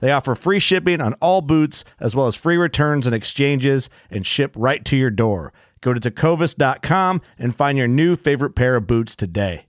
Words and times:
They 0.00 0.12
offer 0.12 0.34
free 0.34 0.58
shipping 0.58 1.00
on 1.00 1.14
all 1.14 1.40
boots, 1.40 1.84
as 2.00 2.14
well 2.14 2.26
as 2.26 2.36
free 2.36 2.56
returns 2.56 3.06
and 3.06 3.14
exchanges, 3.14 3.88
and 4.10 4.26
ship 4.26 4.54
right 4.56 4.84
to 4.84 4.96
your 4.96 5.10
door. 5.10 5.52
Go 5.80 5.94
to 5.94 6.00
tecovas.com 6.00 7.20
and 7.38 7.54
find 7.54 7.78
your 7.78 7.88
new 7.88 8.16
favorite 8.16 8.54
pair 8.54 8.76
of 8.76 8.86
boots 8.86 9.14
today. 9.14 9.64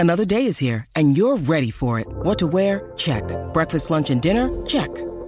Another 0.00 0.24
day 0.24 0.46
is 0.46 0.58
here, 0.58 0.86
and 0.94 1.16
you're 1.16 1.36
ready 1.38 1.72
for 1.72 1.98
it. 1.98 2.06
What 2.08 2.38
to 2.38 2.46
wear? 2.46 2.92
Check. 2.96 3.24
Breakfast, 3.52 3.90
lunch, 3.90 4.10
and 4.10 4.22
dinner? 4.22 4.48
Check. 4.64 5.07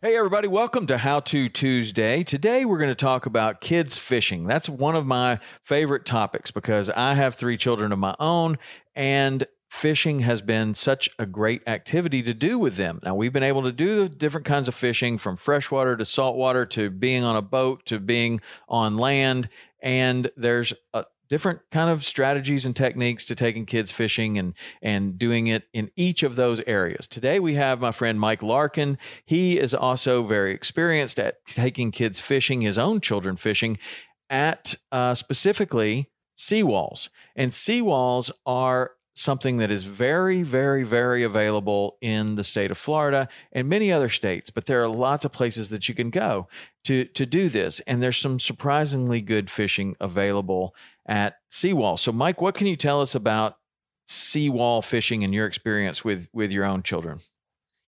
Hey, 0.00 0.16
everybody, 0.16 0.46
welcome 0.46 0.86
to 0.86 0.98
How 0.98 1.18
To 1.18 1.48
Tuesday. 1.48 2.22
Today, 2.22 2.64
we're 2.64 2.78
going 2.78 2.88
to 2.88 2.94
talk 2.94 3.26
about 3.26 3.60
kids 3.60 3.98
fishing. 3.98 4.46
That's 4.46 4.68
one 4.68 4.94
of 4.94 5.06
my 5.06 5.40
favorite 5.60 6.06
topics 6.06 6.52
because 6.52 6.88
I 6.88 7.14
have 7.14 7.34
three 7.34 7.56
children 7.56 7.90
of 7.90 7.98
my 7.98 8.14
own, 8.20 8.58
and 8.94 9.44
fishing 9.68 10.20
has 10.20 10.40
been 10.40 10.74
such 10.74 11.10
a 11.18 11.26
great 11.26 11.66
activity 11.66 12.22
to 12.22 12.32
do 12.32 12.60
with 12.60 12.76
them. 12.76 13.00
Now, 13.02 13.16
we've 13.16 13.32
been 13.32 13.42
able 13.42 13.64
to 13.64 13.72
do 13.72 13.96
the 13.96 14.08
different 14.08 14.46
kinds 14.46 14.68
of 14.68 14.76
fishing 14.76 15.18
from 15.18 15.36
freshwater 15.36 15.96
to 15.96 16.04
saltwater 16.04 16.64
to 16.66 16.90
being 16.90 17.24
on 17.24 17.34
a 17.34 17.42
boat 17.42 17.84
to 17.86 17.98
being 17.98 18.40
on 18.68 18.98
land. 18.98 19.48
And 19.82 20.30
there's 20.36 20.74
a, 20.94 21.06
different 21.28 21.60
kind 21.70 21.90
of 21.90 22.04
strategies 22.04 22.66
and 22.66 22.74
techniques 22.74 23.24
to 23.26 23.34
taking 23.34 23.66
kids 23.66 23.92
fishing 23.92 24.38
and 24.38 24.54
and 24.82 25.18
doing 25.18 25.46
it 25.46 25.64
in 25.72 25.90
each 25.96 26.22
of 26.22 26.36
those 26.36 26.60
areas. 26.66 27.06
Today 27.06 27.38
we 27.38 27.54
have 27.54 27.80
my 27.80 27.90
friend 27.90 28.18
Mike 28.18 28.42
Larkin. 28.42 28.98
He 29.24 29.58
is 29.58 29.74
also 29.74 30.22
very 30.22 30.52
experienced 30.52 31.18
at 31.18 31.44
taking 31.46 31.90
kids 31.90 32.20
fishing, 32.20 32.62
his 32.62 32.78
own 32.78 33.00
children 33.00 33.36
fishing 33.36 33.78
at 34.30 34.74
uh, 34.92 35.14
specifically 35.14 36.10
seawalls. 36.36 37.08
And 37.34 37.50
seawalls 37.50 38.30
are 38.46 38.92
something 39.18 39.56
that 39.56 39.70
is 39.70 39.84
very, 39.84 40.42
very, 40.42 40.84
very 40.84 41.24
available 41.24 41.98
in 42.00 42.36
the 42.36 42.44
state 42.44 42.70
of 42.70 42.78
Florida 42.78 43.28
and 43.52 43.68
many 43.68 43.90
other 43.90 44.08
states. 44.08 44.48
But 44.48 44.66
there 44.66 44.82
are 44.82 44.88
lots 44.88 45.24
of 45.24 45.32
places 45.32 45.70
that 45.70 45.88
you 45.88 45.94
can 45.94 46.10
go 46.10 46.48
to 46.84 47.04
to 47.04 47.26
do 47.26 47.48
this, 47.48 47.80
and 47.80 48.02
there's 48.02 48.16
some 48.16 48.38
surprisingly 48.38 49.20
good 49.20 49.50
fishing 49.50 49.96
available 50.00 50.74
at 51.06 51.36
seawall. 51.48 51.96
So, 51.96 52.12
Mike, 52.12 52.40
what 52.40 52.54
can 52.54 52.66
you 52.66 52.76
tell 52.76 53.00
us 53.00 53.14
about 53.14 53.58
seawall 54.06 54.82
fishing 54.82 55.24
and 55.24 55.34
your 55.34 55.46
experience 55.46 56.04
with 56.04 56.28
with 56.32 56.52
your 56.52 56.64
own 56.64 56.82
children? 56.82 57.20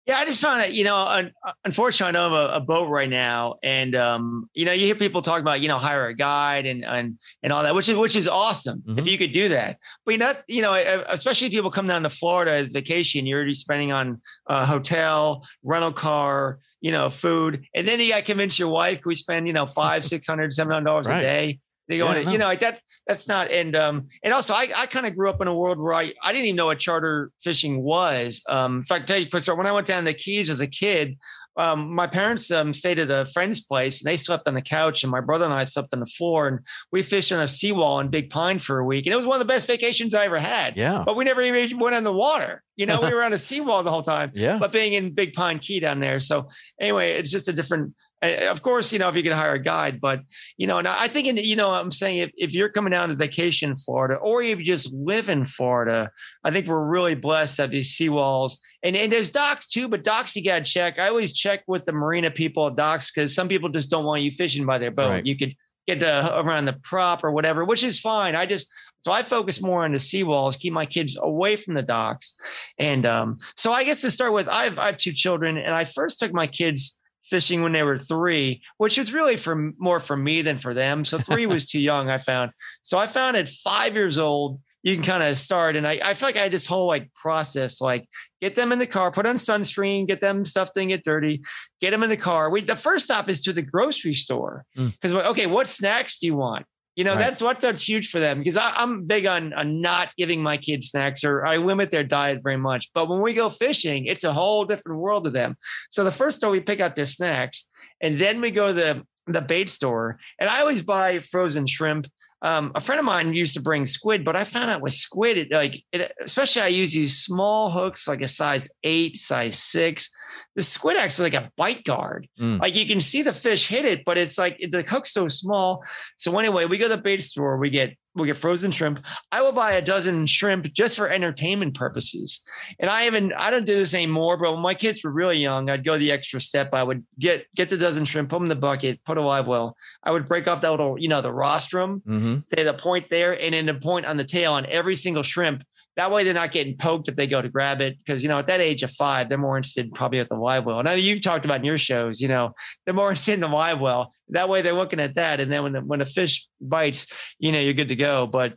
Yeah, 0.10 0.18
I 0.18 0.26
just 0.26 0.42
found 0.42 0.64
it, 0.64 0.72
you 0.72 0.84
know, 0.84 1.30
unfortunately, 1.66 2.10
I 2.10 2.12
know 2.20 2.34
of 2.34 2.34
a, 2.34 2.56
a, 2.56 2.60
boat 2.60 2.90
right 2.90 3.08
now, 3.08 3.58
and 3.62 3.96
um, 3.96 4.50
you 4.56 4.66
know, 4.66 4.72
you 4.72 4.88
hear 4.88 4.96
people 4.96 5.22
talk 5.22 5.40
about, 5.40 5.62
you 5.62 5.68
know, 5.68 5.78
hire 5.78 6.08
a 6.08 6.16
guide 6.16 6.66
and 6.66 6.84
and 6.84 7.20
and 7.44 7.54
all 7.54 7.62
that, 7.62 7.76
which 7.76 7.90
is 7.90 7.96
which 7.96 8.16
is 8.16 8.28
awesome 8.28 8.80
mm-hmm. 8.80 8.98
if 8.98 9.06
you 9.06 9.20
could 9.20 9.34
do 9.34 9.50
that. 9.50 9.78
But 10.08 10.14
you 10.14 10.18
know, 10.18 10.34
you 10.48 10.62
know, 10.64 11.06
especially 11.10 11.46
if 11.46 11.54
people 11.54 11.70
come 11.70 11.86
down 11.86 12.02
to 12.02 12.10
Florida 12.10 12.54
as 12.54 12.74
vacation, 12.74 13.28
you're 13.28 13.38
already 13.38 13.54
spending 13.54 13.92
on 13.92 14.20
a 14.48 14.66
hotel, 14.66 15.46
rental 15.62 15.94
car, 15.94 16.58
you 16.82 16.92
know, 16.92 17.12
food, 17.12 17.68
and 17.76 17.88
then 17.88 18.00
you 18.00 18.10
got 18.10 18.18
to 18.18 18.24
convince 18.24 18.58
your 18.58 18.70
wife. 18.70 19.02
Can 19.02 19.10
we 19.10 19.16
spend, 19.16 19.46
you 19.46 19.54
know, 19.54 19.68
five, 19.68 20.04
six 20.14 20.26
hundred, 20.26 20.52
seven 20.54 20.74
hundred 20.74 20.86
dollars 20.86 21.08
right. 21.08 21.20
a 21.20 21.22
day? 21.22 21.60
They 21.90 21.98
go, 21.98 22.12
yeah, 22.14 22.30
you 22.30 22.38
know, 22.38 22.46
like 22.46 22.60
that. 22.60 22.82
That's 23.08 23.28
not. 23.28 23.50
And 23.50 23.76
um, 23.76 24.10
and 24.24 24.32
also, 24.32 24.54
I, 24.54 24.70
I 24.76 24.86
kind 24.86 25.08
of 25.08 25.18
grew 25.18 25.28
up 25.28 25.42
in 25.42 25.48
a 25.48 25.56
world 25.56 25.80
where 25.80 25.96
I, 25.96 26.14
I 26.24 26.32
didn't 26.32 26.46
even 26.46 26.56
know 26.56 26.68
what 26.68 26.78
charter 26.78 27.32
fishing 27.42 27.82
was. 27.82 28.44
Um, 28.48 28.78
in 28.78 28.84
fact, 28.84 29.02
I'll 29.02 29.08
tell 29.08 29.18
you 29.18 29.26
a 29.26 29.30
quick 29.30 29.44
story. 29.44 29.58
When 29.58 29.66
I 29.66 29.72
went 29.72 29.88
down 29.88 30.06
the 30.06 30.14
Keys 30.14 30.52
as 30.52 30.62
a 30.62 30.68
kid, 30.68 31.18
um, 31.58 31.94
my 31.94 32.06
parents 32.06 32.52
um, 32.52 32.74
stayed 32.76 33.00
at 33.00 33.10
a 33.10 33.26
friend's 33.26 33.60
place 33.60 34.02
and 34.02 34.10
they 34.10 34.18
slept 34.18 34.48
on 34.48 34.54
the 34.54 34.62
couch, 34.62 35.04
and 35.04 35.12
my 35.12 35.20
brother 35.20 35.46
and 35.46 35.54
I 35.54 35.64
slept 35.64 35.90
on 35.92 36.00
the 36.00 36.06
floor. 36.06 36.48
And 36.48 36.60
we 36.92 37.02
fished 37.02 37.32
on 37.32 37.42
a 37.42 37.48
seawall 37.48 38.00
in 38.00 38.10
Big 38.10 38.30
Pine 38.30 38.60
for 38.60 38.78
a 38.78 38.86
week, 38.86 39.08
and 39.08 39.14
it 39.14 39.18
was 39.18 39.26
one 39.26 39.42
of 39.42 39.46
the 39.46 39.52
best 39.52 39.66
vacations 39.66 40.14
I 40.14 40.26
ever 40.26 40.40
had. 40.40 40.78
Yeah, 40.78 41.04
but 41.04 41.18
we 41.18 41.26
never 41.26 41.42
even 41.42 41.80
went 41.80 41.96
on 41.96 42.04
the 42.04 42.14
water. 42.14 42.64
You 42.76 42.86
know, 42.86 43.02
we 43.02 43.12
were 43.14 43.24
on 43.24 43.34
a 43.34 43.40
seawall 43.40 43.82
the 43.82 43.90
whole 43.90 44.04
time. 44.04 44.32
Yeah, 44.36 44.60
but 44.60 44.72
being 44.72 44.94
in 44.94 45.14
Big 45.14 45.34
Pine 45.34 45.58
Key 45.58 45.80
down 45.80 46.00
there. 46.00 46.20
So 46.20 46.50
anyway, 46.80 47.14
it's 47.14 47.32
just 47.32 47.48
a 47.48 47.54
different 47.54 47.96
of 48.22 48.62
course, 48.62 48.92
you 48.92 49.00
know, 49.00 49.10
if 49.10 49.16
you 49.16 49.24
can 49.24 49.32
hire 49.32 49.54
a 49.54 49.60
guide, 49.60 50.02
but 50.02 50.22
you 50.58 50.68
know, 50.68 50.78
and 50.78 50.88
I 50.88 51.08
think, 51.08 51.28
in, 51.28 51.38
you 51.38 51.56
know, 51.56 51.72
I'm 51.72 51.92
saying 51.92 52.18
if, 52.20 52.32
if 52.36 52.54
you're 52.54 52.70
coming 52.70 52.92
down 52.92 53.10
to 53.10 53.16
vacation 53.16 53.70
in 53.70 53.76
Florida 53.76 54.16
or 54.16 54.42
if 54.42 54.60
you 54.60 54.66
just 54.66 54.94
live 54.94 55.30
in 55.30 55.46
Florida, 55.46 56.12
I 56.44 56.52
think 56.52 56.68
we're 56.68 56.86
really 56.86 57.16
blessed 57.16 57.58
to 57.58 57.62
have 57.64 57.72
these 57.72 57.98
seawalls 57.98 58.58
and, 58.84 58.96
and 58.96 59.12
there's 59.12 59.32
docks 59.32 59.68
too, 59.68 59.88
but 59.88 60.04
docks 60.04 60.36
you 60.36 60.44
got 60.44 60.66
to 60.66 60.72
check. 60.72 61.00
I 61.00 61.08
always 61.08 61.34
check 61.34 61.64
with 61.68 61.86
the 61.86 61.94
marina 61.94 62.32
people 62.32 62.68
at 62.68 62.76
docks 62.76 63.12
because 63.12 63.34
some 63.34 63.48
people 63.48 63.70
just 63.70 63.90
don't 63.90 64.06
want 64.06 64.22
you 64.22 64.32
fishing 64.32 64.66
by 64.66 64.78
their 64.78 64.92
boat. 64.92 65.10
Right. 65.10 65.26
You 65.26 65.38
could 65.38 65.56
get 65.88 66.00
to, 66.02 66.40
around 66.40 66.66
the 66.66 66.78
prop 66.84 67.24
or 67.24 67.32
whatever, 67.32 67.66
which 67.66 67.84
is 67.84 68.00
fine. 68.00 68.36
I 68.36 68.46
just, 68.46 68.72
so 69.00 69.14
I 69.14 69.24
focus 69.24 69.62
more 69.62 69.86
on 69.86 69.94
the 69.94 69.98
seawalls, 69.98 70.60
keep 70.60 70.74
my 70.74 70.86
kids 70.86 71.18
away 71.22 71.56
from 71.56 71.74
the 71.74 71.82
docks. 71.82 72.36
And 72.78 73.06
um, 73.06 73.38
so 73.56 73.72
I 73.72 73.86
guess 73.86 74.02
to 74.02 74.12
start 74.12 74.34
with, 74.34 74.48
I 74.50 74.66
have, 74.66 74.78
I 74.78 74.88
have 74.88 74.98
two 74.98 75.14
children 75.14 75.58
and 75.58 75.74
I 75.74 75.86
first 75.86 76.20
took 76.20 76.34
my 76.34 76.48
kids 76.48 76.99
fishing 77.30 77.62
when 77.62 77.72
they 77.72 77.84
were 77.84 77.98
three, 77.98 78.62
which 78.78 78.98
was 78.98 79.14
really 79.14 79.38
for 79.38 79.72
more 79.78 80.00
for 80.00 80.18
me 80.18 80.42
than 80.42 80.58
for 80.58 80.74
them. 80.74 81.06
So 81.06 81.18
three 81.18 81.46
was 81.46 81.66
too 81.70 81.80
young, 81.80 82.10
I 82.10 82.18
found. 82.18 82.52
So 82.82 82.98
I 82.98 83.08
found 83.08 83.38
at 83.38 83.50
five 83.50 83.94
years 83.96 84.18
old, 84.18 84.60
you 84.82 84.96
can 84.96 85.04
kind 85.04 85.24
of 85.24 85.38
start. 85.38 85.76
And 85.76 85.86
I, 85.86 86.00
I 86.04 86.14
feel 86.14 86.30
like 86.30 86.38
I 86.38 86.44
had 86.44 86.54
this 86.54 86.66
whole 86.66 86.88
like 86.88 87.14
process, 87.14 87.82
like 87.82 88.08
get 88.42 88.56
them 88.56 88.72
in 88.72 88.80
the 88.80 88.88
car, 88.88 89.12
put 89.12 89.26
on 89.26 89.36
sunscreen, 89.36 90.08
get 90.08 90.22
them 90.22 90.46
stuff 90.46 90.72
didn't 90.74 90.90
get 90.90 91.04
dirty, 91.04 91.42
get 91.82 91.92
them 91.92 92.04
in 92.04 92.10
the 92.10 92.18
car. 92.18 92.50
We 92.50 92.62
the 92.62 92.76
first 92.76 93.06
stop 93.06 93.30
is 93.30 93.42
to 93.42 93.54
the 93.54 93.62
grocery 93.62 94.14
store. 94.14 94.66
Because 94.76 95.14
mm. 95.14 95.26
okay, 95.26 95.48
what 95.48 95.68
snacks 95.68 96.18
do 96.18 96.28
you 96.28 96.36
want? 96.36 96.66
You 97.00 97.06
know, 97.06 97.12
Right. 97.16 97.20
that's 97.20 97.42
what's 97.42 97.62
that's 97.62 97.88
huge 97.88 98.10
for 98.10 98.20
them 98.20 98.40
because 98.40 98.58
I, 98.58 98.74
I'm 98.76 99.06
big 99.06 99.26
on, 99.26 99.54
on 99.54 99.80
not 99.80 100.10
giving 100.18 100.44
my 100.44 100.58
kids 100.58 100.90
snacks 100.90 101.24
or 101.24 101.46
I 101.46 101.56
limit 101.56 101.92
their 101.92 102.04
diet 102.04 102.42
very 102.44 102.58
much. 102.58 102.90
But 102.94 103.08
when 103.08 103.22
we 103.22 103.34
go 103.34 103.48
fishing, 103.48 104.06
it's 104.06 104.26
a 104.26 104.34
whole 104.34 104.66
different 104.66 105.00
world 105.00 105.24
to 105.24 105.30
them. 105.30 105.56
So 105.92 106.04
the 106.04 106.12
first 106.12 106.40
store 106.40 106.52
we 106.52 106.60
pick 106.60 106.82
out 106.82 106.98
their 106.98 107.06
snacks, 107.06 107.70
and 108.02 108.20
then 108.20 108.42
we 108.42 108.52
go 108.52 108.68
to 108.68 108.74
the 108.74 109.04
the 109.28 109.40
bait 109.40 109.70
store, 109.70 110.20
and 110.42 110.50
I 110.50 110.60
always 110.60 110.82
buy 110.82 111.20
frozen 111.20 111.66
shrimp. 111.68 112.06
Um, 112.42 112.72
a 112.76 112.80
friend 112.80 113.00
of 113.00 113.06
mine 113.06 113.34
used 113.34 113.54
to 113.56 113.62
bring 113.62 113.86
squid, 113.86 114.24
but 114.24 114.36
I 114.36 114.44
found 114.44 114.70
out 114.70 114.82
with 114.82 114.94
squid, 114.94 115.38
it 115.38 115.52
like 115.52 115.84
it, 115.92 116.12
especially 116.24 116.62
I 116.62 116.68
use 116.68 116.94
these 116.94 117.18
small 117.18 117.70
hooks, 117.70 118.08
like 118.08 118.22
a 118.22 118.28
size 118.28 118.70
eight, 118.84 119.18
size 119.18 119.58
six. 119.60 120.10
The 120.56 120.64
squid 120.64 120.98
acts 120.98 121.20
like 121.20 121.34
a 121.34 121.52
bite 121.58 121.84
guard. 121.84 122.28
Mm. 122.40 122.60
Like 122.60 122.76
you 122.76 122.86
can 122.86 123.02
see 123.02 123.22
the 123.22 123.34
fish 123.34 123.68
hit 123.68 123.86
it, 123.86 124.04
but 124.06 124.18
it's 124.18 124.38
like 124.38 124.58
the 124.72 124.82
hook's 124.82 125.12
so 125.12 125.28
small. 125.28 125.84
So 126.18 126.38
anyway, 126.38 126.66
we 126.66 126.78
go 126.78 126.88
to 126.88 126.96
the 126.96 127.02
bait 127.02 127.22
store, 127.22 127.58
we 127.58 127.70
get 127.70 127.96
we 128.16 128.28
get 128.28 128.38
frozen 128.38 128.72
shrimp. 128.72 129.04
I 129.32 129.42
will 129.42 129.52
buy 129.52 129.74
a 129.74 129.82
dozen 129.82 130.26
shrimp 130.26 130.72
just 130.74 130.98
for 130.98 131.10
entertainment 131.10 131.76
purposes. 131.76 132.42
And 132.80 132.90
I 132.90 133.06
even 133.06 133.34
I 133.34 133.50
don't 133.50 133.66
do 133.66 133.76
this 133.76 133.94
anymore, 133.94 134.38
but 134.38 134.52
when 134.54 134.62
my 134.62 134.74
kids 134.74 135.04
were 135.04 135.12
really 135.12 135.38
young, 135.38 135.70
I'd 135.70 135.86
go 135.86 135.98
the 135.98 136.12
extra 136.12 136.42
step. 136.42 136.74
I 136.74 136.84
would 136.84 137.06
get 137.20 137.46
get 137.56 137.70
the 137.70 137.78
dozen 137.78 138.06
shrimp, 138.06 138.30
put 138.30 138.38
them 138.38 138.44
in 138.44 138.50
the 138.50 138.56
bucket, 138.56 139.04
put 139.06 139.18
a 139.18 139.22
live 139.22 139.48
well. 139.48 139.76
I 140.04 140.12
would 140.12 140.28
break 140.28 140.48
off 140.48 140.62
that 140.62 140.72
little, 140.72 140.98
you 141.00 141.08
know, 141.08 141.22
the 141.22 141.32
rostrum, 141.34 142.02
Mm-hmm. 142.08 142.66
the 142.66 142.74
point 142.74 143.08
there, 143.10 143.40
and 143.40 143.54
then 143.54 143.66
the 143.68 143.76
point 143.76 144.06
on 144.06 144.18
the 144.18 144.24
tail 144.24 144.54
on 144.54 144.66
every 144.66 144.96
single 144.96 145.24
shrimp. 145.24 145.64
That 146.00 146.12
way, 146.12 146.24
they're 146.24 146.34
not 146.34 146.54
getting 146.54 146.78
poked 146.78 147.10
if 147.10 147.18
they 147.18 147.28
go 147.28 147.42
to 147.42 147.50
grab 147.50 147.82
it. 147.82 147.98
Because 147.98 148.24
you 148.24 148.30
know, 148.30 148.40
at 148.40 148.46
that 148.46 148.62
age 148.62 148.84
of 148.84 148.92
five, 148.92 149.28
they're 149.28 149.38
more 149.38 149.58
interested 149.58 149.94
probably 149.94 150.20
at 150.20 150.30
the 150.30 150.38
live 150.38 150.64
well. 150.66 150.82
Now 150.82 150.94
you've 150.94 151.20
talked 151.20 151.44
about 151.44 151.60
in 151.60 151.66
your 151.66 151.78
shows, 151.78 152.22
you 152.22 152.30
know, 152.30 152.54
they're 152.86 152.96
more 152.96 153.10
interested 153.10 153.34
in 153.34 153.42
the 153.42 153.50
live 153.50 153.82
well. 153.82 154.14
That 154.30 154.48
way, 154.48 154.62
they're 154.62 154.72
looking 154.72 155.02
at 155.02 155.16
that, 155.16 155.42
and 155.42 155.52
then 155.52 155.62
when 155.64 155.74
the, 155.74 155.82
when 155.82 156.00
a 156.00 156.06
fish 156.06 156.48
bites, 156.62 157.08
you 157.38 157.52
know, 157.52 157.60
you're 157.60 157.74
good 157.74 157.90
to 157.90 157.98
go. 157.98 158.28
But 158.28 158.54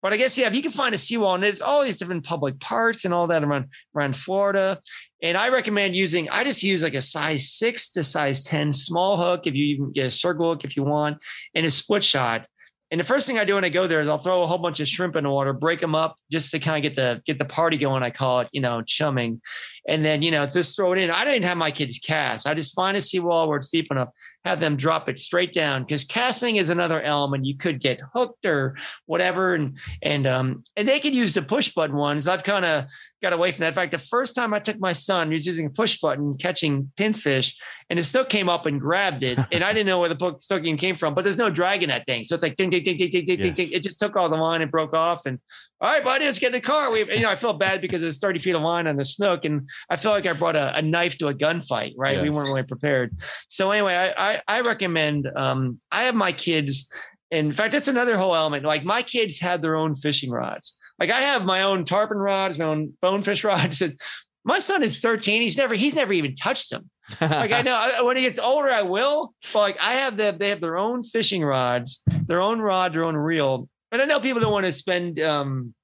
but 0.00 0.14
I 0.14 0.16
guess 0.16 0.38
yeah, 0.38 0.46
if 0.46 0.54
you 0.54 0.62
can 0.62 0.70
find 0.70 0.94
a 0.94 0.98
seawall, 0.98 1.34
and 1.34 1.44
there's 1.44 1.60
all 1.60 1.84
these 1.84 1.98
different 1.98 2.24
public 2.24 2.58
parks 2.60 3.04
and 3.04 3.12
all 3.12 3.26
that 3.26 3.44
around 3.44 3.66
around 3.94 4.16
Florida. 4.16 4.80
And 5.22 5.36
I 5.36 5.50
recommend 5.50 5.94
using. 5.94 6.30
I 6.30 6.44
just 6.44 6.62
use 6.62 6.82
like 6.82 6.94
a 6.94 7.02
size 7.02 7.50
six 7.50 7.90
to 7.90 8.02
size 8.02 8.42
ten 8.44 8.72
small 8.72 9.18
hook. 9.18 9.46
If 9.46 9.54
you 9.54 9.66
even 9.66 9.92
get 9.92 10.06
a 10.06 10.10
circle 10.10 10.50
hook 10.50 10.64
if 10.64 10.78
you 10.78 10.84
want, 10.84 11.18
and 11.54 11.66
a 11.66 11.70
split 11.70 12.04
shot. 12.04 12.46
And 12.90 12.98
the 12.98 13.04
first 13.04 13.26
thing 13.26 13.38
I 13.38 13.44
do 13.44 13.54
when 13.54 13.64
I 13.64 13.68
go 13.68 13.86
there 13.86 14.00
is 14.00 14.08
I'll 14.08 14.18
throw 14.18 14.42
a 14.42 14.46
whole 14.46 14.58
bunch 14.58 14.80
of 14.80 14.88
shrimp 14.88 15.14
in 15.14 15.24
the 15.24 15.30
water, 15.30 15.52
break 15.52 15.80
them 15.80 15.94
up 15.94 16.16
just 16.30 16.50
to 16.50 16.58
kind 16.58 16.76
of 16.76 16.82
get 16.82 16.96
the 16.96 17.22
get 17.24 17.38
the 17.38 17.44
party 17.44 17.76
going. 17.76 18.02
I 18.02 18.10
call 18.10 18.40
it, 18.40 18.48
you 18.52 18.60
know, 18.60 18.82
chumming, 18.82 19.40
and 19.88 20.04
then 20.04 20.22
you 20.22 20.30
know 20.30 20.46
just 20.46 20.76
throw 20.76 20.92
it 20.92 20.98
in. 20.98 21.10
I 21.10 21.24
didn't 21.24 21.44
have 21.44 21.56
my 21.56 21.70
kids 21.70 21.98
cast. 21.98 22.46
I 22.46 22.54
just 22.54 22.74
find 22.74 22.96
a 22.96 23.00
seawall 23.00 23.48
where 23.48 23.58
it's 23.58 23.70
deep 23.70 23.88
enough, 23.90 24.08
have 24.44 24.60
them 24.60 24.76
drop 24.76 25.08
it 25.08 25.18
straight 25.18 25.52
down 25.52 25.84
because 25.84 26.04
casting 26.04 26.56
is 26.56 26.70
another 26.70 27.00
element. 27.02 27.44
You 27.44 27.56
could 27.56 27.80
get 27.80 28.00
hooked 28.14 28.44
or 28.44 28.76
whatever, 29.06 29.54
and 29.54 29.78
and 30.02 30.26
um 30.26 30.64
and 30.76 30.86
they 30.86 31.00
could 31.00 31.14
use 31.14 31.34
the 31.34 31.42
push 31.42 31.72
button 31.72 31.96
ones. 31.96 32.28
I've 32.28 32.44
kind 32.44 32.64
of 32.64 32.84
got 33.22 33.32
away 33.32 33.52
from 33.52 33.62
that. 33.62 33.68
In 33.68 33.74
fact, 33.74 33.92
the 33.92 33.98
first 33.98 34.34
time 34.34 34.54
I 34.54 34.58
took 34.60 34.78
my 34.78 34.92
son, 34.92 35.28
he 35.28 35.34
was 35.34 35.46
using 35.46 35.66
a 35.66 35.70
push 35.70 35.98
button 36.00 36.36
catching 36.38 36.90
pinfish, 36.96 37.54
and 37.88 37.98
the 37.98 38.02
snook 38.02 38.28
came 38.28 38.48
up 38.48 38.66
and 38.66 38.80
grabbed 38.80 39.22
it, 39.22 39.38
and 39.52 39.62
I 39.64 39.72
didn't 39.72 39.86
know 39.86 40.00
where 40.00 40.08
the 40.08 40.24
hook- 40.24 40.40
snook 40.40 40.64
came 40.78 40.94
from. 40.94 41.14
But 41.14 41.24
there's 41.24 41.38
no 41.38 41.50
drag 41.50 41.82
in 41.82 41.88
that 41.88 42.06
thing, 42.06 42.24
so 42.24 42.34
it's 42.34 42.42
like 42.42 42.56
ding 42.56 42.70
ding 42.70 42.84
ding 42.84 42.96
ding 42.96 43.10
ding 43.10 43.24
ding 43.24 43.38
ding. 43.40 43.54
ding. 43.54 43.72
It 43.72 43.82
just 43.82 43.98
took 43.98 44.16
all 44.16 44.28
the 44.28 44.36
line 44.36 44.62
and 44.62 44.70
broke 44.70 44.94
off, 44.94 45.26
and 45.26 45.38
all 45.80 45.90
right, 45.90 46.04
buddy, 46.04 46.26
let's 46.26 46.38
get 46.38 46.48
in 46.48 46.52
the 46.52 46.60
car. 46.60 46.90
We, 46.92 47.00
you 47.14 47.22
know, 47.22 47.30
I 47.30 47.36
felt 47.36 47.58
bad 47.58 47.80
because 47.80 48.02
there's 48.02 48.18
30 48.18 48.38
feet 48.38 48.54
of 48.54 48.62
line 48.62 48.86
on 48.86 48.96
the 48.96 49.04
snook, 49.04 49.44
and 49.44 49.68
I 49.88 49.96
felt 49.96 50.14
like 50.14 50.26
I 50.26 50.32
brought 50.38 50.56
a, 50.56 50.76
a 50.76 50.82
knife 50.82 51.16
to 51.18 51.28
a 51.28 51.34
gunfight. 51.34 51.94
Right, 51.96 52.16
we 52.22 52.30
weren't 52.30 52.48
really 52.48 52.62
prepared. 52.64 53.16
So 53.48 53.70
anyway, 53.70 53.94
I 53.94 54.32
I, 54.34 54.42
I 54.46 54.60
recommend. 54.60 55.28
Um, 55.34 55.78
I 55.90 56.02
have 56.02 56.14
my 56.14 56.32
kids. 56.32 56.92
In 57.30 57.52
fact, 57.52 57.72
that's 57.72 57.88
another 57.88 58.18
whole 58.18 58.34
element. 58.34 58.64
Like 58.64 58.84
my 58.84 59.02
kids 59.02 59.38
had 59.38 59.62
their 59.62 59.76
own 59.76 59.94
fishing 59.94 60.30
rods. 60.30 60.76
Like 60.98 61.10
I 61.10 61.20
have 61.20 61.44
my 61.44 61.62
own 61.62 61.84
tarpon 61.84 62.18
rods, 62.18 62.58
my 62.58 62.64
own 62.66 62.92
bonefish 63.00 63.44
rods. 63.52 63.80
And 63.80 63.98
my 64.44 64.58
son 64.58 64.82
is 64.82 65.00
13. 65.00 65.40
He's 65.40 65.56
never 65.56 65.74
he's 65.74 65.94
never 65.94 66.12
even 66.12 66.34
touched 66.34 66.70
them. 66.70 66.90
Like 67.20 67.52
I 67.52 67.62
know 67.66 67.74
I- 67.74 68.02
when 68.02 68.16
he 68.16 68.24
gets 68.24 68.38
older, 68.38 68.68
I 68.70 68.82
will. 68.82 69.32
But 69.52 69.60
like 69.60 69.78
I 69.80 69.92
have 69.94 70.16
them, 70.16 70.38
they 70.38 70.48
have 70.50 70.60
their 70.60 70.76
own 70.76 71.02
fishing 71.02 71.42
rods, 71.44 72.02
their 72.26 72.40
own 72.42 72.60
rod, 72.60 72.92
their 72.92 73.04
own 73.04 73.16
reel. 73.16 73.68
And 73.92 74.00
I 74.00 74.04
know 74.04 74.20
people 74.20 74.40
don't 74.40 74.52
want 74.52 74.66
to 74.66 74.72
spend 74.72 75.18
um, 75.20 75.74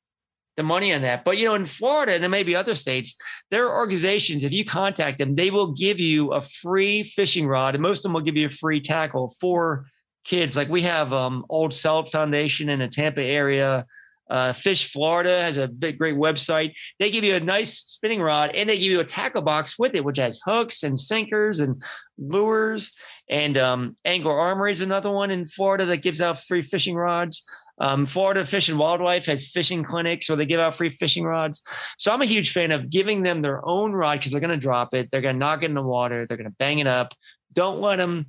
the 0.57 0.63
money 0.63 0.93
on 0.93 1.03
that. 1.03 1.25
But 1.25 1.39
you 1.39 1.45
know, 1.45 1.55
in 1.55 1.67
Florida 1.67 2.13
and 2.13 2.31
maybe 2.31 2.57
other 2.57 2.75
states, 2.75 3.17
there 3.51 3.69
are 3.69 3.79
organizations. 3.79 4.45
If 4.45 4.53
you 4.53 4.65
contact 4.65 5.19
them, 5.19 5.35
they 5.35 5.51
will 5.51 5.73
give 5.73 6.01
you 6.01 6.33
a 6.33 6.41
free 6.41 7.03
fishing 7.03 7.47
rod, 7.47 7.75
and 7.75 7.83
most 7.83 7.99
of 7.99 8.03
them 8.05 8.15
will 8.15 8.21
give 8.23 8.37
you 8.37 8.47
a 8.47 8.51
free 8.51 8.81
tackle 8.81 9.29
for 9.41 9.87
kids. 10.25 10.57
Like 10.57 10.69
we 10.69 10.83
have 10.83 11.13
um, 11.13 11.45
Old 11.49 11.73
Salt 11.73 12.11
Foundation 12.11 12.69
in 12.69 12.81
the 12.81 12.89
Tampa 12.89 13.23
area. 13.23 13.87
Uh, 14.29 14.53
Fish 14.53 14.91
Florida 14.93 15.41
has 15.41 15.57
a 15.57 15.69
big, 15.69 15.99
great 15.99 16.17
website. 16.17 16.73
They 16.99 17.13
give 17.13 17.23
you 17.23 17.37
a 17.37 17.41
nice 17.41 17.75
spinning 17.75 18.21
rod 18.21 18.51
and 18.57 18.69
they 18.69 18.77
give 18.77 18.91
you 18.91 18.99
a 18.99 19.05
tackle 19.05 19.43
box 19.43 19.79
with 19.79 19.95
it, 19.95 20.05
which 20.05 20.19
has 20.19 20.41
hooks 20.45 20.83
and 20.83 20.99
sinkers 20.99 21.61
and 21.61 21.81
lures. 22.19 22.93
And 23.31 23.57
um, 23.57 23.97
Angler 24.05 24.37
Armory 24.37 24.73
is 24.73 24.81
another 24.81 25.13
one 25.13 25.31
in 25.31 25.47
Florida 25.47 25.85
that 25.87 26.03
gives 26.03 26.21
out 26.21 26.41
free 26.41 26.63
fishing 26.63 26.97
rods. 26.97 27.49
Um, 27.79 28.07
Florida 28.07 28.45
Fish 28.45 28.69
and 28.69 28.79
Wildlife 28.79 29.27
has 29.27 29.49
fishing 29.49 29.85
clinics 29.85 30.29
where 30.29 30.37
they 30.37 30.47
give 30.47 30.61
out 30.61 30.75
free 30.75 30.91
fishing 30.91 31.25
rods. 31.25 31.67
So 31.99 32.13
I'm 32.13 32.23
a 32.23 32.27
huge 32.27 32.53
fan 32.53 32.73
of 32.73 32.91
giving 32.91 33.23
them 33.23 33.43
their 33.43 33.67
own 33.67 33.93
rod 33.93 34.19
because 34.19 34.33
they're 34.33 34.41
going 34.41 34.51
to 34.51 34.57
drop 34.57 34.95
it. 34.95 35.11
They're 35.11 35.21
going 35.21 35.35
to 35.35 35.39
knock 35.39 35.63
it 35.63 35.67
in 35.67 35.75
the 35.75 35.83
water. 35.83 36.27
They're 36.27 36.37
going 36.37 36.51
to 36.51 36.57
bang 36.59 36.79
it 36.79 36.87
up. 36.87 37.13
Don't 37.53 37.81
let 37.81 37.97
them 37.97 38.27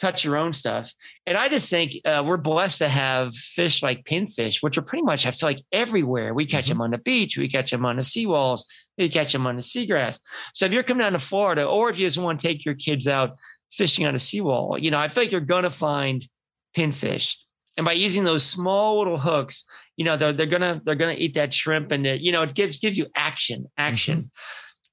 touch 0.00 0.24
your 0.24 0.36
own 0.36 0.52
stuff. 0.52 0.92
And 1.26 1.36
I 1.36 1.48
just 1.48 1.68
think 1.68 1.92
uh, 2.04 2.24
we're 2.26 2.38
blessed 2.38 2.78
to 2.78 2.88
have 2.88 3.34
fish 3.34 3.82
like 3.82 4.04
pinfish, 4.04 4.62
which 4.62 4.78
are 4.78 4.82
pretty 4.82 5.02
much, 5.02 5.26
I 5.26 5.30
feel 5.30 5.48
like 5.48 5.62
everywhere. 5.72 6.32
We 6.32 6.46
catch 6.46 6.68
them 6.68 6.80
on 6.80 6.90
the 6.90 6.98
beach, 6.98 7.36
we 7.36 7.48
catch 7.48 7.70
them 7.70 7.84
on 7.84 7.96
the 7.96 8.02
seawalls, 8.02 8.64
we 8.96 9.08
catch 9.08 9.32
them 9.32 9.46
on 9.46 9.56
the 9.56 9.62
seagrass. 9.62 10.18
So 10.54 10.64
if 10.66 10.72
you're 10.72 10.82
coming 10.82 11.02
down 11.02 11.12
to 11.12 11.18
Florida, 11.18 11.64
or 11.66 11.90
if 11.90 11.98
you 11.98 12.06
just 12.06 12.18
want 12.18 12.40
to 12.40 12.46
take 12.46 12.64
your 12.64 12.74
kids 12.74 13.06
out 13.06 13.36
fishing 13.70 14.06
on 14.06 14.14
a 14.14 14.18
seawall, 14.18 14.78
you 14.78 14.90
know, 14.90 14.98
I 14.98 15.08
feel 15.08 15.24
like 15.24 15.32
you're 15.32 15.40
going 15.42 15.64
to 15.64 15.70
find 15.70 16.26
pinfish. 16.74 17.36
And 17.80 17.86
by 17.86 17.92
using 17.92 18.24
those 18.24 18.44
small 18.44 18.98
little 18.98 19.16
hooks, 19.16 19.64
you 19.96 20.04
know, 20.04 20.14
they're, 20.14 20.34
they're 20.34 20.44
gonna 20.44 20.82
they're 20.84 20.94
gonna 20.94 21.14
eat 21.14 21.32
that 21.36 21.54
shrimp, 21.54 21.92
and 21.92 22.06
it, 22.06 22.20
you 22.20 22.30
know, 22.30 22.42
it 22.42 22.52
gives 22.52 22.78
gives 22.78 22.98
you 22.98 23.06
action, 23.16 23.70
action. 23.78 24.30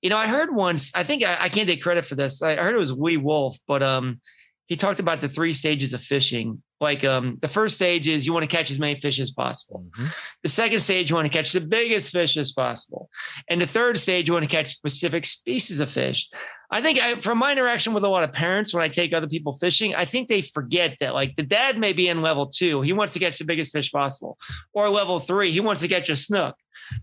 You 0.01 0.09
know, 0.09 0.15
I 0.15 0.27
heard 0.27 0.55
once, 0.55 0.95
I 0.95 1.03
think 1.03 1.21
I, 1.21 1.35
I 1.37 1.49
can't 1.49 1.67
take 1.67 1.83
credit 1.83 2.05
for 2.05 2.15
this. 2.15 2.41
I, 2.41 2.55
heard 2.55 2.75
it 2.75 2.77
was 2.77 2.93
Woody 2.93 3.17
Wolf, 3.17 3.57
but 3.67 3.83
um, 3.83 4.21
he 4.67 4.77
talked 4.77 5.01
about 5.01 5.19
the 5.19 5.27
three 5.27 5.51
stages 5.51 5.93
of 5.93 6.01
fishing. 6.01 6.63
Like 6.79 7.03
um, 7.03 7.39
the 7.41 7.49
first 7.49 7.75
stage 7.75 8.07
is 8.07 8.25
you 8.25 8.31
want 8.31 8.49
to 8.49 8.55
catch 8.55 8.71
as 8.71 8.79
many 8.79 8.97
fish 8.97 9.19
as 9.19 9.31
possible. 9.31 9.83
Mhm. 9.97 10.15
The 10.43 10.49
second 10.49 10.79
stage, 10.79 11.09
you 11.09 11.17
want 11.17 11.25
to 11.25 11.37
catch 11.37 11.51
the 11.51 11.59
biggest 11.59 12.13
fish 12.13 12.37
as 12.37 12.53
possible. 12.53 13.09
And 13.49 13.59
the 13.59 13.67
third 13.67 13.99
stage, 13.99 14.29
you 14.29 14.33
want 14.33 14.45
to 14.45 14.55
catch 14.55 14.67
specific 14.67 15.25
species 15.25 15.81
of 15.81 15.89
fish. 15.89 16.29
I 16.69 16.81
think 16.81 17.01
I, 17.01 17.15
from 17.15 17.37
my 17.37 17.53
interaction 17.53 17.93
with 17.93 18.03
a 18.03 18.09
lot 18.09 18.23
of 18.23 18.33
parents, 18.33 18.73
when 18.73 18.83
I 18.83 18.89
take 18.89 19.13
other 19.13 19.27
people 19.27 19.53
fishing, 19.53 19.95
I 19.95 20.03
think 20.03 20.27
they 20.27 20.41
forget 20.41 20.97
that 20.99 21.13
like 21.13 21.35
the 21.35 21.43
dad 21.43 21.77
may 21.77 21.93
be 21.93 22.09
in 22.09 22.21
level 22.21 22.45
two. 22.47 22.81
He 22.81 22.91
wants 22.91 23.13
to 23.13 23.19
catch 23.19 23.37
the 23.37 23.45
biggest 23.45 23.71
fish 23.71 23.91
possible. 23.91 24.37
Or 24.73 24.89
level 24.89 25.19
three, 25.19 25.51
he 25.51 25.61
wants 25.61 25.81
to 25.81 25.87
catch 25.87 26.09
a 26.09 26.15
snook. 26.15 26.55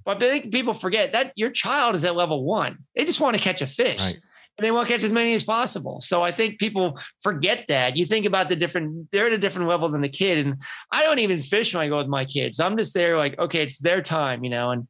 But 0.04 0.22
I 0.22 0.28
think 0.28 0.52
people 0.52 0.74
forget 0.74 1.12
that 1.12 1.32
your 1.36 1.50
child 1.50 1.94
is 1.94 2.04
at 2.04 2.14
level 2.14 2.44
one. 2.44 2.78
They 2.94 3.04
just 3.04 3.20
want 3.20 3.36
to 3.36 3.42
catch 3.42 3.62
a 3.62 3.66
fish. 3.66 4.00
Right. 4.00 4.18
And 4.56 4.64
they 4.64 4.70
want 4.70 4.86
to 4.86 4.94
catch 4.94 5.02
as 5.02 5.10
many 5.10 5.34
as 5.34 5.42
possible. 5.42 6.00
So 6.00 6.22
I 6.22 6.30
think 6.30 6.60
people 6.60 7.00
forget 7.22 7.64
that. 7.68 7.96
You 7.96 8.04
think 8.04 8.24
about 8.24 8.48
the 8.48 8.54
different, 8.54 9.10
they're 9.10 9.26
at 9.26 9.32
a 9.32 9.38
different 9.38 9.68
level 9.68 9.88
than 9.88 10.00
the 10.00 10.08
kid. 10.08 10.46
And 10.46 10.62
I 10.92 11.02
don't 11.02 11.18
even 11.18 11.40
fish 11.40 11.74
when 11.74 11.82
I 11.82 11.88
go 11.88 11.96
with 11.96 12.06
my 12.06 12.24
kids. 12.24 12.60
I'm 12.60 12.76
just 12.76 12.94
there 12.94 13.18
like, 13.18 13.36
okay, 13.36 13.64
it's 13.64 13.78
their 13.78 14.00
time, 14.00 14.44
you 14.44 14.50
know. 14.50 14.70
And 14.70 14.86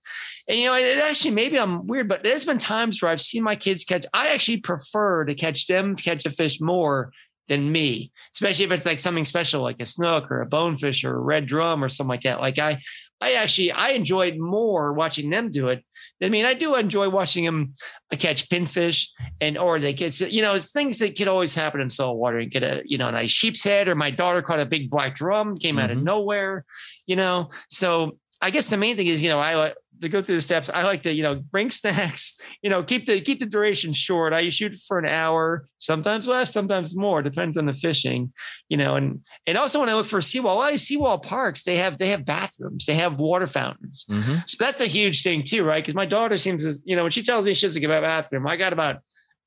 and 0.48 0.58
you 0.58 0.66
know, 0.66 0.76
it 0.76 0.98
actually 0.98 1.30
maybe 1.30 1.58
I'm 1.58 1.86
weird, 1.86 2.08
but 2.08 2.22
there's 2.22 2.44
been 2.44 2.58
times 2.58 3.00
where 3.00 3.10
I've 3.10 3.20
seen 3.20 3.42
my 3.42 3.56
kids 3.56 3.84
catch. 3.84 4.04
I 4.12 4.28
actually 4.28 4.58
prefer 4.58 5.24
to 5.24 5.34
catch 5.34 5.66
them 5.66 5.96
catch 5.96 6.26
a 6.26 6.30
fish 6.30 6.60
more 6.60 7.12
than 7.48 7.72
me, 7.72 8.12
especially 8.34 8.64
if 8.64 8.72
it's 8.72 8.86
like 8.86 9.00
something 9.00 9.24
special 9.24 9.62
like 9.62 9.80
a 9.80 9.86
snook 9.86 10.30
or 10.30 10.40
a 10.40 10.46
bonefish 10.46 11.04
or 11.04 11.14
a 11.14 11.20
red 11.20 11.46
drum 11.46 11.82
or 11.82 11.88
something 11.88 12.08
like 12.08 12.22
that. 12.22 12.40
Like 12.40 12.58
I 12.58 12.80
I 13.20 13.34
actually 13.34 13.72
I 13.72 13.90
enjoyed 13.90 14.36
more 14.36 14.92
watching 14.92 15.30
them 15.30 15.50
do 15.50 15.68
it. 15.68 15.84
I 16.22 16.28
mean, 16.28 16.44
I 16.44 16.54
do 16.54 16.74
enjoy 16.76 17.08
watching 17.08 17.44
them 17.44 17.74
catch 18.18 18.48
pinfish 18.48 19.08
and 19.40 19.58
or 19.58 19.80
they 19.80 19.92
get 19.92 20.18
you 20.20 20.42
know 20.42 20.54
it's 20.54 20.70
things 20.72 20.98
that 21.00 21.16
could 21.16 21.28
always 21.28 21.54
happen 21.54 21.80
in 21.80 21.90
salt 21.90 22.16
water 22.16 22.38
and 22.38 22.50
get 22.50 22.62
a 22.62 22.82
you 22.84 22.96
know 22.96 23.08
a 23.08 23.12
nice 23.12 23.30
sheep's 23.30 23.64
head 23.64 23.88
or 23.88 23.94
my 23.96 24.10
daughter 24.10 24.40
caught 24.40 24.60
a 24.60 24.66
big 24.66 24.88
black 24.88 25.14
drum 25.16 25.56
came 25.56 25.78
out 25.78 25.90
of 25.90 25.98
Mhm. 25.98 26.04
nowhere 26.04 26.64
you 27.06 27.16
know 27.16 27.50
so 27.68 28.18
I 28.40 28.50
guess 28.50 28.70
the 28.70 28.76
main 28.76 28.96
thing 28.96 29.08
is 29.08 29.22
you 29.22 29.28
know 29.28 29.40
I 29.40 29.74
to 30.04 30.08
go 30.08 30.22
through 30.22 30.36
the 30.36 30.42
steps 30.42 30.70
I 30.70 30.82
like 30.84 31.02
to 31.02 31.12
you 31.12 31.22
know 31.22 31.42
bring 31.50 31.70
snacks 31.80 32.38
you 32.62 32.70
know 32.70 32.82
keep 32.82 33.06
the 33.06 33.20
keep 33.20 33.40
the 33.40 33.46
duration 33.46 33.92
short 33.92 34.32
I 34.32 34.48
shoot 34.50 34.74
for 34.86 34.98
an 34.98 35.06
hour 35.06 35.66
sometimes 35.78 36.28
less 36.28 36.52
sometimes 36.52 36.96
more 36.96 37.20
depends 37.22 37.56
on 37.58 37.66
the 37.66 37.74
fishing 37.74 38.32
you 38.68 38.76
know 38.76 38.94
and 38.96 39.24
and 39.46 39.58
also 39.58 39.80
when 39.80 39.88
I 39.88 39.94
look 39.94 40.06
for 40.06 40.20
seawall 40.20 40.56
a 40.56 40.58
lot 40.58 40.72
of 40.74 40.80
seawall 40.80 41.18
parks 41.18 41.64
they 41.64 41.76
have 41.78 41.98
they 41.98 42.08
have 42.10 42.24
bathrooms 42.24 42.86
they 42.86 42.94
have 42.94 43.16
water 43.18 43.46
fountains 43.46 44.04
Mhm. 44.10 44.48
so 44.48 44.56
that's 44.58 44.80
a 44.80 44.86
huge 44.86 45.22
thing 45.22 45.42
too, 45.42 45.64
right? 45.64 45.82
Because 45.82 45.94
my 45.94 46.06
daughter 46.06 46.36
seems 46.38 46.62
to, 46.62 46.72
you 46.84 46.94
know, 46.96 47.02
when 47.02 47.12
she 47.12 47.22
tells 47.22 47.44
me 47.44 47.54
she 47.54 47.66
doesn't 47.66 47.80
give 47.80 47.90
a 47.90 48.00
bathroom, 48.00 48.46
I 48.46 48.56
got 48.56 48.72
about 48.72 48.96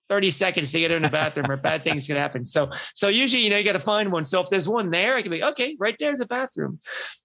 30 0.10 0.32
seconds 0.32 0.72
to 0.72 0.80
get 0.80 0.92
in 0.92 1.02
the 1.02 1.10
bathroom 1.10 1.50
or 1.50 1.58
bad 1.58 1.82
things 1.82 2.08
can 2.08 2.16
happen. 2.16 2.46
So, 2.46 2.70
so 2.94 3.08
usually, 3.08 3.44
you 3.44 3.50
know, 3.50 3.58
you 3.58 3.64
got 3.64 3.74
to 3.74 3.80
find 3.80 4.12
one. 4.12 4.24
So 4.24 4.42
if 4.42 4.50
there's 4.50 4.68
one 4.68 4.90
there, 4.90 5.16
I 5.16 5.22
can 5.22 5.32
be, 5.32 5.44
okay, 5.44 5.76
right 5.80 5.96
there's 6.00 6.22
a 6.22 6.26
bathroom. 6.26 6.80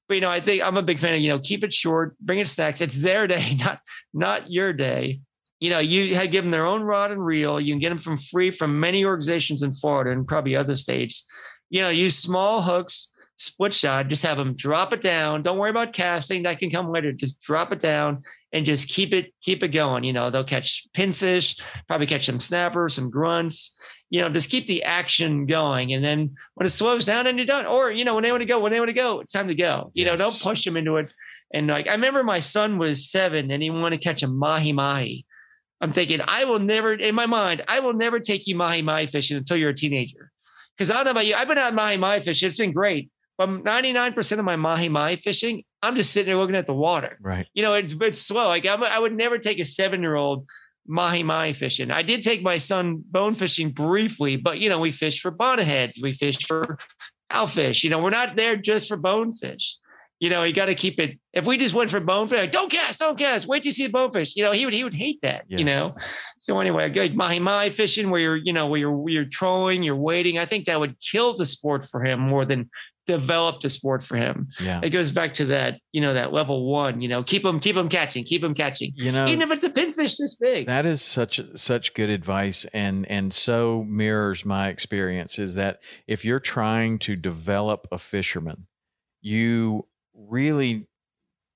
But, 0.09 0.15
you 0.15 0.21
know, 0.21 0.31
I 0.31 0.41
think 0.41 0.63
I'm 0.63 0.77
a 0.77 0.83
big 0.83 0.99
fan 0.99 1.15
of, 1.15 1.21
you 1.21 1.29
know, 1.29 1.39
keep 1.39 1.65
it 1.65 1.73
short, 1.73 2.17
bring 2.19 2.39
it 2.39 2.49
snacks. 2.49 2.81
It's 2.81 3.03
their 3.03 3.27
day, 3.27 3.57
not, 3.59 3.81
not 4.13 4.51
your 4.51 4.73
day. 4.73 5.21
You 5.61 5.71
know, 5.71 5.79
you 5.79 6.17
had 6.17 6.33
give 6.33 6.43
them 6.43 6.51
their 6.51 6.67
own 6.67 6.83
rod 6.83 7.13
and 7.13 7.25
reel. 7.25 7.61
You 7.61 7.73
can 7.73 7.79
get 7.79 7.91
them 7.91 7.99
from 7.99 8.17
free 8.17 8.51
from 8.51 8.81
many 8.81 9.05
organizations 9.05 9.63
in 9.63 9.73
Florida 9.73 10.11
and 10.11 10.27
probably 10.27 10.57
other 10.57 10.75
states. 10.75 11.25
You 11.71 11.83
know, 11.83 11.89
use 11.89 12.19
small 12.19 12.63
hooks, 12.63 13.13
split 13.43 13.75
shot, 13.75 14.09
just 14.09 14.23
have 14.23 14.39
them 14.39 14.55
drop 14.55 14.93
it 14.93 15.01
down. 15.01 15.43
Don't 15.43 15.59
worry 15.59 15.71
about 15.71 15.93
casting. 15.93 16.45
That 16.45 16.59
can 16.59 16.71
come 16.71 16.91
later. 16.91 17.13
Just 17.13 17.43
drop 17.43 17.73
it 17.73 17.81
down 17.81 18.23
and 18.53 18.65
just 18.65 18.89
keep 18.89 19.13
it, 19.13 19.35
keep 19.41 19.63
it 19.63 19.69
going. 19.69 20.05
You 20.05 20.13
know, 20.13 20.31
they'll 20.31 20.45
catch 20.45 20.87
pinfish, 20.95 21.61
probably 21.89 22.07
catch 22.07 22.27
some 22.27 22.39
snappers, 22.39 22.95
some 22.95 23.11
grunts, 23.11 23.77
you 24.11 24.21
know, 24.21 24.29
just 24.29 24.51
keep 24.51 24.67
the 24.67 24.85
action 24.85 25.47
going. 25.47 25.93
And 25.93 26.05
then 26.05 26.37
when 26.55 26.67
it 26.67 26.71
slows 26.71 27.05
down 27.05 27.27
and 27.27 27.39
you're 27.39 27.47
done, 27.47 27.67
or, 27.67 27.91
you 27.91 28.05
know, 28.05 28.15
when 28.15 28.23
they 28.23 28.31
want 28.31 28.43
to 28.43 28.47
go, 28.47 28.61
when 28.61 28.71
they 28.71 28.79
want 28.79 28.91
to 28.91 28.95
go, 28.95 29.21
it's 29.21 29.33
time 29.33 29.49
to 29.49 29.55
go. 29.55 29.91
You 29.95 30.05
yes. 30.05 30.13
know, 30.13 30.17
don't 30.17 30.41
push 30.41 30.65
them 30.65 30.77
into 30.77 30.97
it. 30.99 31.13
And 31.53 31.67
like, 31.67 31.89
I 31.89 31.93
remember 31.93 32.23
my 32.23 32.41
son 32.41 32.79
was 32.79 33.11
seven 33.11 33.51
and 33.51 33.63
he 33.63 33.71
wanted 33.71 34.01
to 34.01 34.05
catch 34.05 34.23
a 34.23 34.29
mahi 34.29 34.73
mahi. 34.73 35.27
I'm 35.81 35.93
thinking, 35.93 36.21
I 36.23 36.45
will 36.45 36.61
never, 36.61 36.93
in 36.93 37.15
my 37.15 37.27
mind, 37.27 37.65
I 37.67 37.81
will 37.81 37.95
never 37.95 38.21
take 38.21 38.47
you 38.47 38.55
mahi 38.55 38.83
mahi 38.83 39.07
fishing 39.07 39.37
until 39.37 39.57
you're 39.57 39.71
a 39.71 39.75
teenager. 39.75 40.31
Because 40.77 40.91
I 40.91 40.95
don't 40.95 41.05
know 41.07 41.11
about 41.13 41.27
you, 41.27 41.35
I've 41.35 41.49
been 41.49 41.59
out 41.59 41.75
mahi 41.75 41.97
mahi 41.97 42.21
fishing. 42.21 42.49
It's 42.49 42.59
been 42.59 42.73
great. 42.73 43.11
But 43.39 43.49
99% 43.49 44.39
of 44.39 44.45
my 44.45 44.57
mahi 44.57 44.89
mahi 44.89 45.17
fishing, 45.17 45.65
I'm 45.83 45.97
just 45.97 46.13
sitting 46.13 46.27
there 46.27 46.37
looking 46.37 46.57
at 46.57 46.67
the 46.67 46.75
water. 46.75 47.19
Right. 47.21 47.47
You 47.55 47.63
know, 47.63 47.75
it's, 47.75 47.95
it's 48.01 48.21
slow. 48.21 48.49
Like 48.49 48.67
I'm, 48.67 48.83
I 48.85 48.99
would 48.99 49.17
never 49.17 49.39
take 49.39 49.59
a 49.59 49.65
seven 49.65 50.03
year 50.03 50.15
old 50.15 50.47
mahi 50.87 51.23
mahi 51.23 51.53
fishing. 51.53 51.91
I 51.91 52.03
did 52.03 52.23
take 52.23 52.43
my 52.43 52.59
son 52.59 53.03
bone 53.11 53.35
fishing 53.35 53.71
briefly, 53.71 54.37
but 54.37 54.59
you 54.59 54.69
know, 54.69 54.81
we 54.81 54.91
fish 54.91 55.21
for 55.21 55.33
bonnetheads, 55.33 56.03
we 56.03 56.13
fish 56.13 56.47
for 56.47 56.79
owlfish. 57.33 57.83
You 57.83 57.91
know, 57.91 57.99
we're 57.99 58.11
not 58.11 58.37
there 58.37 58.57
just 58.57 58.89
for 58.89 58.97
bonefish. 58.97 59.79
You 60.21 60.31
know, 60.31 60.45
you 60.45 60.53
got 60.53 60.67
to 60.67 60.77
keep 60.77 61.01
it. 61.01 61.19
If 61.33 61.47
we 61.47 61.59
just 61.59 61.75
went 61.75 61.91
for 61.91 61.99
bonefish, 61.99 62.39
like, 62.39 62.53
don't 62.53 62.71
cast, 62.71 63.01
don't 63.01 63.19
cast. 63.19 63.49
Wait 63.49 63.65
till 63.65 63.67
you 63.67 63.73
see 63.73 63.87
the 63.89 63.93
bonefish. 63.93 64.37
You 64.37 64.45
know, 64.45 64.53
he 64.53 64.65
would 64.65 64.73
he 64.73 64.85
would 64.85 64.95
hate 64.95 65.21
that. 65.23 65.47
Yes. 65.49 65.59
You 65.59 65.65
know. 65.65 65.97
So 66.39 66.61
anyway, 66.61 66.89
good 66.91 67.17
mahi 67.17 67.41
mahi 67.41 67.71
fishing 67.71 68.09
where 68.09 68.21
you're 68.21 68.37
you 68.37 68.53
know 68.53 68.69
where 68.69 68.79
you're 68.79 68.97
where 68.97 69.13
you're 69.13 69.25
trolling, 69.25 69.83
you're 69.83 69.97
waiting. 69.97 70.39
I 70.39 70.45
think 70.45 70.67
that 70.67 70.79
would 70.79 70.95
kill 71.01 71.37
the 71.37 71.45
sport 71.45 71.85
for 71.85 72.05
him 72.05 72.21
more 72.21 72.45
than 72.45 72.71
develop 73.07 73.61
the 73.61 73.71
sport 73.71 74.03
for 74.03 74.17
him. 74.17 74.49
Yeah. 74.63 74.81
It 74.83 74.91
goes 74.91 75.11
back 75.11 75.35
to 75.35 75.47
that, 75.47 75.81
you 75.93 76.01
know, 76.01 76.15
that 76.15 76.33
level 76.33 76.71
one, 76.71 77.01
you 77.01 77.09
know, 77.09 77.23
keep 77.23 77.43
them, 77.43 77.61
keep 77.61 77.75
them 77.75 77.89
catching, 77.89 78.25
keep 78.25 78.43
them 78.43 78.55
catching. 78.55 78.93
You 78.95 79.13
know, 79.13 79.27
even 79.27 79.43
if 79.43 79.51
it's 79.51 79.65
a 79.65 79.71
pinfish 79.71 80.17
this 80.19 80.37
big. 80.37 80.67
That 80.67 80.87
is 80.87 81.03
such 81.03 81.41
such 81.55 81.95
good 81.95 82.11
advice 82.11 82.65
and 82.73 83.07
and 83.11 83.33
so 83.33 83.85
mirrors 83.89 84.45
my 84.45 84.69
experience 84.69 85.39
is 85.39 85.55
that 85.57 85.81
if 86.07 86.25
you're 86.25 86.41
trying 86.41 86.99
to 87.01 87.17
develop 87.17 87.87
a 87.91 87.99
fisherman, 87.99 88.67
you 89.21 89.87
really 90.15 90.87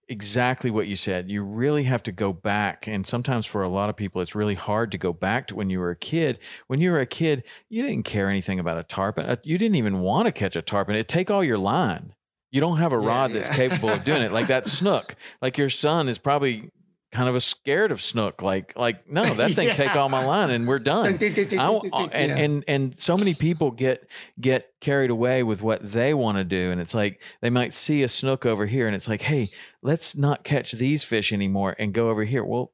exactly 0.09 0.71
what 0.71 0.87
you 0.87 0.97
said. 0.97 1.31
You 1.31 1.43
really 1.43 1.85
have 1.85 2.03
to 2.05 2.13
go 2.13 2.33
back. 2.33 2.87
And 2.87 3.07
sometimes 3.07 3.47
for 3.47 3.63
a 3.63 3.69
lot 3.69 3.91
of 3.91 3.97
people, 3.97 4.21
it's 4.21 4.35
really 4.35 4.55
hard 4.55 4.93
to 4.93 4.99
go 4.99 5.13
back 5.13 5.49
to 5.49 5.55
when 5.55 5.71
you 5.71 5.81
were 5.81 5.91
a 5.91 5.97
kid. 5.97 6.39
When 6.67 6.81
you 6.81 6.91
were 6.91 7.01
a 7.01 7.07
kid, 7.07 7.45
you 7.69 7.83
didn't 7.83 8.05
care 8.05 8.29
anything 8.29 8.59
about 8.59 8.79
a 8.79 8.83
tarpon. 8.83 9.27
Uh, 9.27 9.37
you 9.43 9.59
didn't 9.59 9.77
even 9.77 10.01
want 10.01 10.27
to 10.27 10.33
catch 10.33 10.57
a 10.57 10.63
tarpon. 10.63 10.95
It'd 10.95 11.09
take 11.09 11.31
all 11.31 11.45
your 11.45 11.59
line. 11.59 12.15
You 12.53 12.61
don't 12.61 12.79
have 12.79 12.93
a 12.93 12.99
rod 12.99 13.31
yeah, 13.31 13.37
yeah. 13.37 13.43
that's 13.43 13.57
capable 13.57 13.91
of 13.91 14.05
doing 14.05 14.23
it. 14.23 14.33
Like 14.33 14.47
that 14.47 14.67
snook. 14.67 15.17
Like 15.43 15.59
your 15.59 15.69
son 15.69 16.09
is 16.09 16.19
probably 16.19 16.71
kind 17.17 17.31
of 17.31 17.35
a 17.35 17.41
scared 17.41 17.93
of 17.93 18.03
snook. 18.03 18.43
Like, 18.43 18.77
like 18.77 19.09
no, 19.11 19.23
that 19.35 19.53
thing 19.53 19.69
yeah. 19.69 19.75
take 19.75 19.97
all 19.97 20.11
my 20.11 20.25
line 20.25 20.51
and 20.51 20.69
we're 20.69 20.79
done. 20.79 21.19
Uh, 21.57 21.81
and, 22.13 22.33
and 22.33 22.65
and 22.69 22.99
so 22.99 23.17
many 23.17 23.35
people 23.35 23.71
get 23.71 24.09
get 24.41 24.73
carried 24.81 25.11
away 25.11 25.43
with 25.43 25.63
what 25.63 25.83
they 25.83 26.13
want 26.13 26.39
to 26.39 26.45
do, 26.45 26.71
and 26.71 26.81
it's 26.81 26.95
like 26.95 27.23
they 27.41 27.51
might 27.51 27.73
see 27.73 28.03
a 28.03 28.09
snook 28.09 28.45
over 28.45 28.67
here, 28.67 28.87
and 28.87 28.95
it's 28.95 29.09
like, 29.09 29.23
hey, 29.23 29.49
let's 29.83 30.17
not 30.17 30.45
catch 30.45 30.73
these 30.73 31.05
fish 31.05 31.33
anymore 31.33 31.75
and 31.79 31.93
go 31.93 32.11
over 32.11 32.25
here. 32.25 32.45
Well, 32.45 32.73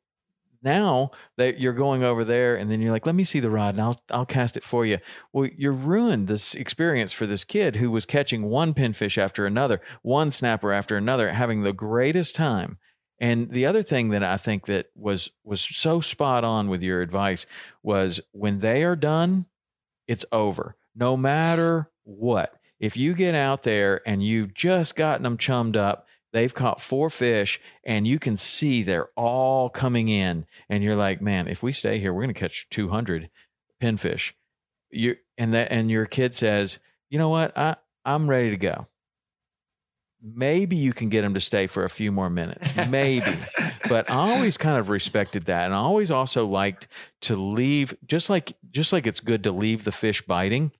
now 0.63 1.11
that 1.37 1.61
you're 1.61 1.73
going 1.73 2.03
over 2.03 2.25
there 2.25 2.57
and 2.57 2.71
then 2.71 2.81
you're 2.81 2.93
like 2.93 3.07
let 3.07 3.15
me 3.15 3.25
see 3.25 3.41
the 3.41 3.51
rod 3.51 3.75
and 3.75 3.83
I'll 3.83 4.01
I'll 4.11 4.27
cast 4.27 4.57
it 4.57 4.65
for 4.65 4.87
you 4.87 4.99
well 5.33 5.49
you're 5.57 5.73
ruined 5.73 6.29
this 6.29 6.55
experience 6.55 7.13
for 7.13 7.27
this 7.27 7.43
kid 7.43 7.77
who 7.77 7.91
was 7.91 8.07
catching 8.07 8.45
one 8.45 8.73
pinfish 8.73 9.19
after 9.19 9.45
another 9.45 9.81
one 10.03 10.31
snapper 10.31 10.73
after 10.73 10.97
another 10.97 11.33
having 11.33 11.63
the 11.63 11.73
greatest 11.73 12.37
time 12.37 12.79
and 13.23 13.51
the 13.51 13.67
other 13.67 13.85
thing 13.85 14.09
that 14.09 14.25
I 14.25 14.37
think 14.37 14.67
that 14.67 14.87
was 14.97 15.31
was 15.45 15.61
so 15.61 16.01
spot 16.01 16.43
on 16.43 16.69
with 16.69 16.83
your 16.83 17.01
advice 17.03 17.47
was 17.81 18.21
when 18.33 18.59
they 18.59 18.83
are 18.83 18.97
done, 18.97 19.47
it's 20.09 20.27
over. 20.33 20.75
No 20.97 21.17
matter 21.17 21.89
what. 22.03 22.59
If 22.81 22.97
you 22.97 23.15
get 23.15 23.37
out 23.37 23.63
there 23.63 24.01
and 24.05 24.25
you've 24.25 24.55
just 24.55 24.97
gotten 24.97 25.23
them 25.23 25.39
chummed 25.39 25.77
up, 25.77 26.09
they've 26.33 26.53
caught 26.53 26.81
four 26.81 27.09
fish 27.11 27.61
and 27.85 28.09
you 28.09 28.19
can 28.19 28.37
see 28.37 28.83
they're 28.83 29.11
all 29.15 29.71
coming 29.71 30.09
in 30.09 30.45
and 30.69 30.83
you're 30.83 30.97
like, 30.97 31.23
"Man, 31.23 31.47
if 31.47 31.63
we 31.63 31.73
stay 31.73 32.01
here, 32.01 32.13
we're 32.13 32.25
going 32.25 32.35
to 32.35 32.41
catch 32.41 32.69
200 32.71 33.31
pinfish." 33.81 34.33
You 34.91 35.17
and 35.39 35.55
that 35.55 35.71
and 35.71 35.89
your 35.89 36.07
kid 36.07 36.35
says, 36.35 36.81
"You 37.09 37.19
know 37.19 37.29
what? 37.29 37.57
I 37.57 37.77
I'm 38.05 38.29
ready 38.29 38.51
to 38.51 38.57
go." 38.57 38.89
Maybe 40.23 40.77
you 40.77 40.93
can 40.93 41.09
get 41.09 41.25
him 41.25 41.35
to 41.35 41.41
stay 41.41 41.67
for 41.67 41.85
a 41.85 41.91
few 41.91 42.13
more 42.13 42.31
minutes. 42.31 42.77
Maybe. 42.89 43.33
But 43.89 44.09
i 44.09 44.15
always 44.15 44.57
kind 44.57 44.79
of 44.79 44.89
respected 44.89 45.47
that 45.47 45.67
and 45.67 45.75
i 45.75 45.79
always 45.79 46.11
also 46.11 46.47
liked 46.47 46.87
to 47.23 47.37
leave 47.37 47.95
just 48.07 48.31
like 48.31 48.55
just 48.71 48.91
like 48.91 49.07
it's 49.07 49.21
good 49.21 49.43
to 49.43 49.53
leave 49.53 49.85
the 49.85 49.93
fish 49.93 50.23
biting 50.23 50.71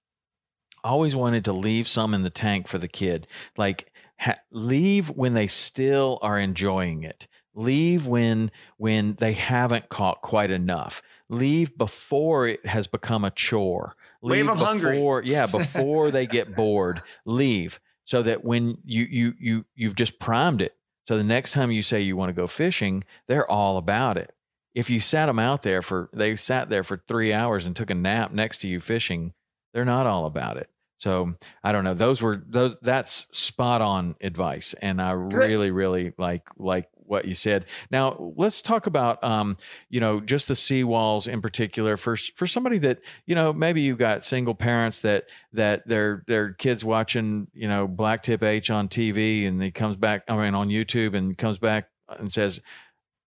i 0.85 0.89
always 0.89 1.15
wanted 1.15 1.45
to 1.47 1.53
leave 1.53 1.87
some 1.89 2.15
in 2.15 2.23
the 2.23 2.31
tank 2.31 2.67
for 2.69 2.79
the 2.79 2.89
kid. 2.89 3.27
Like 3.57 3.91
ha- 4.19 4.39
leave 4.51 5.11
when 5.11 5.35
they 5.35 5.47
still 5.47 6.19
are 6.23 6.39
enjoying 6.39 7.03
it. 7.03 7.27
Leave 7.55 8.07
when 8.07 8.51
when 8.79 9.15
they 9.15 9.33
haven't 9.33 9.89
caught 9.91 10.23
quite 10.23 10.51
enough. 10.51 11.03
Leave 11.29 11.77
before 11.77 12.47
it 12.49 12.65
has 12.65 12.87
become 12.87 13.25
a 13.25 13.31
chore. 13.31 13.95
Leave, 14.23 14.47
leave 14.47 14.55
before 14.55 14.67
hungry. 14.67 15.31
yeah 15.31 15.47
before 15.59 16.11
they 16.11 16.27
get 16.27 16.57
bored. 16.57 17.03
Leave 17.27 17.79
so 18.05 18.23
that 18.23 18.45
when 18.45 18.79
you 18.85 19.05
you 19.05 19.35
you 19.39 19.65
you've 19.75 19.97
just 19.97 20.19
primed 20.19 20.63
it. 20.63 20.77
So 21.05 21.17
the 21.17 21.25
next 21.25 21.53
time 21.53 21.71
you 21.71 21.83
say 21.83 22.01
you 22.01 22.17
want 22.17 22.29
to 22.31 22.35
go 22.35 22.47
fishing 22.47 23.05
they're 23.29 23.51
all 23.51 23.77
about 23.79 24.17
it. 24.17 24.35
If 24.75 24.89
you 24.89 25.01
sat 25.01 25.27
them 25.27 25.39
out 25.39 25.63
there 25.63 25.83
for 25.83 26.11
they 26.13 26.37
sat 26.37 26.69
there 26.69 26.83
for 26.83 27.03
three 27.09 27.33
hours 27.33 27.67
and 27.67 27.77
took 27.77 27.91
a 27.91 27.95
nap 27.95 28.33
next 28.33 28.59
to 28.59 28.69
you 28.69 28.81
fishing 28.81 29.33
they're 29.75 29.85
not 29.85 30.07
all 30.07 30.27
about 30.27 30.57
it. 30.57 30.69
So 30.97 31.35
i 31.65 31.73
don't 31.73 31.85
know. 31.85 31.95
Those 31.95 32.23
were 32.23 32.43
those 32.47 32.77
that's 32.83 33.27
spot 33.37 33.81
on 33.81 34.17
advice 34.21 34.75
and 34.75 35.01
i 35.01 35.13
really 35.13 35.71
really 35.71 36.13
like 36.19 36.49
like 36.57 36.89
what 37.13 37.27
you 37.27 37.35
said. 37.35 37.67
Now 37.91 38.33
let's 38.37 38.63
talk 38.63 38.87
about 38.87 39.23
um, 39.23 39.57
you 39.91 40.01
know 40.01 40.19
just 40.19 40.49
the 40.49 40.55
seawalls 40.55 41.29
in 41.29 41.41
particular 41.41 41.97
for 41.97 42.17
for 42.17 42.47
somebody 42.47 42.79
that 42.79 43.01
you 43.27 43.35
know 43.35 43.53
maybe 43.53 43.83
you've 43.83 43.99
got 43.99 44.25
single 44.25 44.55
parents 44.55 45.03
that 45.03 45.27
that 45.53 45.87
their 45.87 46.25
their 46.27 46.55
kids 46.55 46.85
watching 46.85 47.47
you 47.53 47.69
know 47.69 47.87
BlacktipH 47.87 48.75
on 48.75 48.89
TV 48.89 49.47
and 49.47 49.63
he 49.63 49.71
comes 49.71 49.97
back 49.97 50.25
I 50.27 50.35
mean 50.37 50.55
on 50.55 50.69
YouTube 50.69 51.15
and 51.15 51.37
comes 51.37 51.59
back 51.59 51.89
and 52.19 52.33
says, 52.33 52.63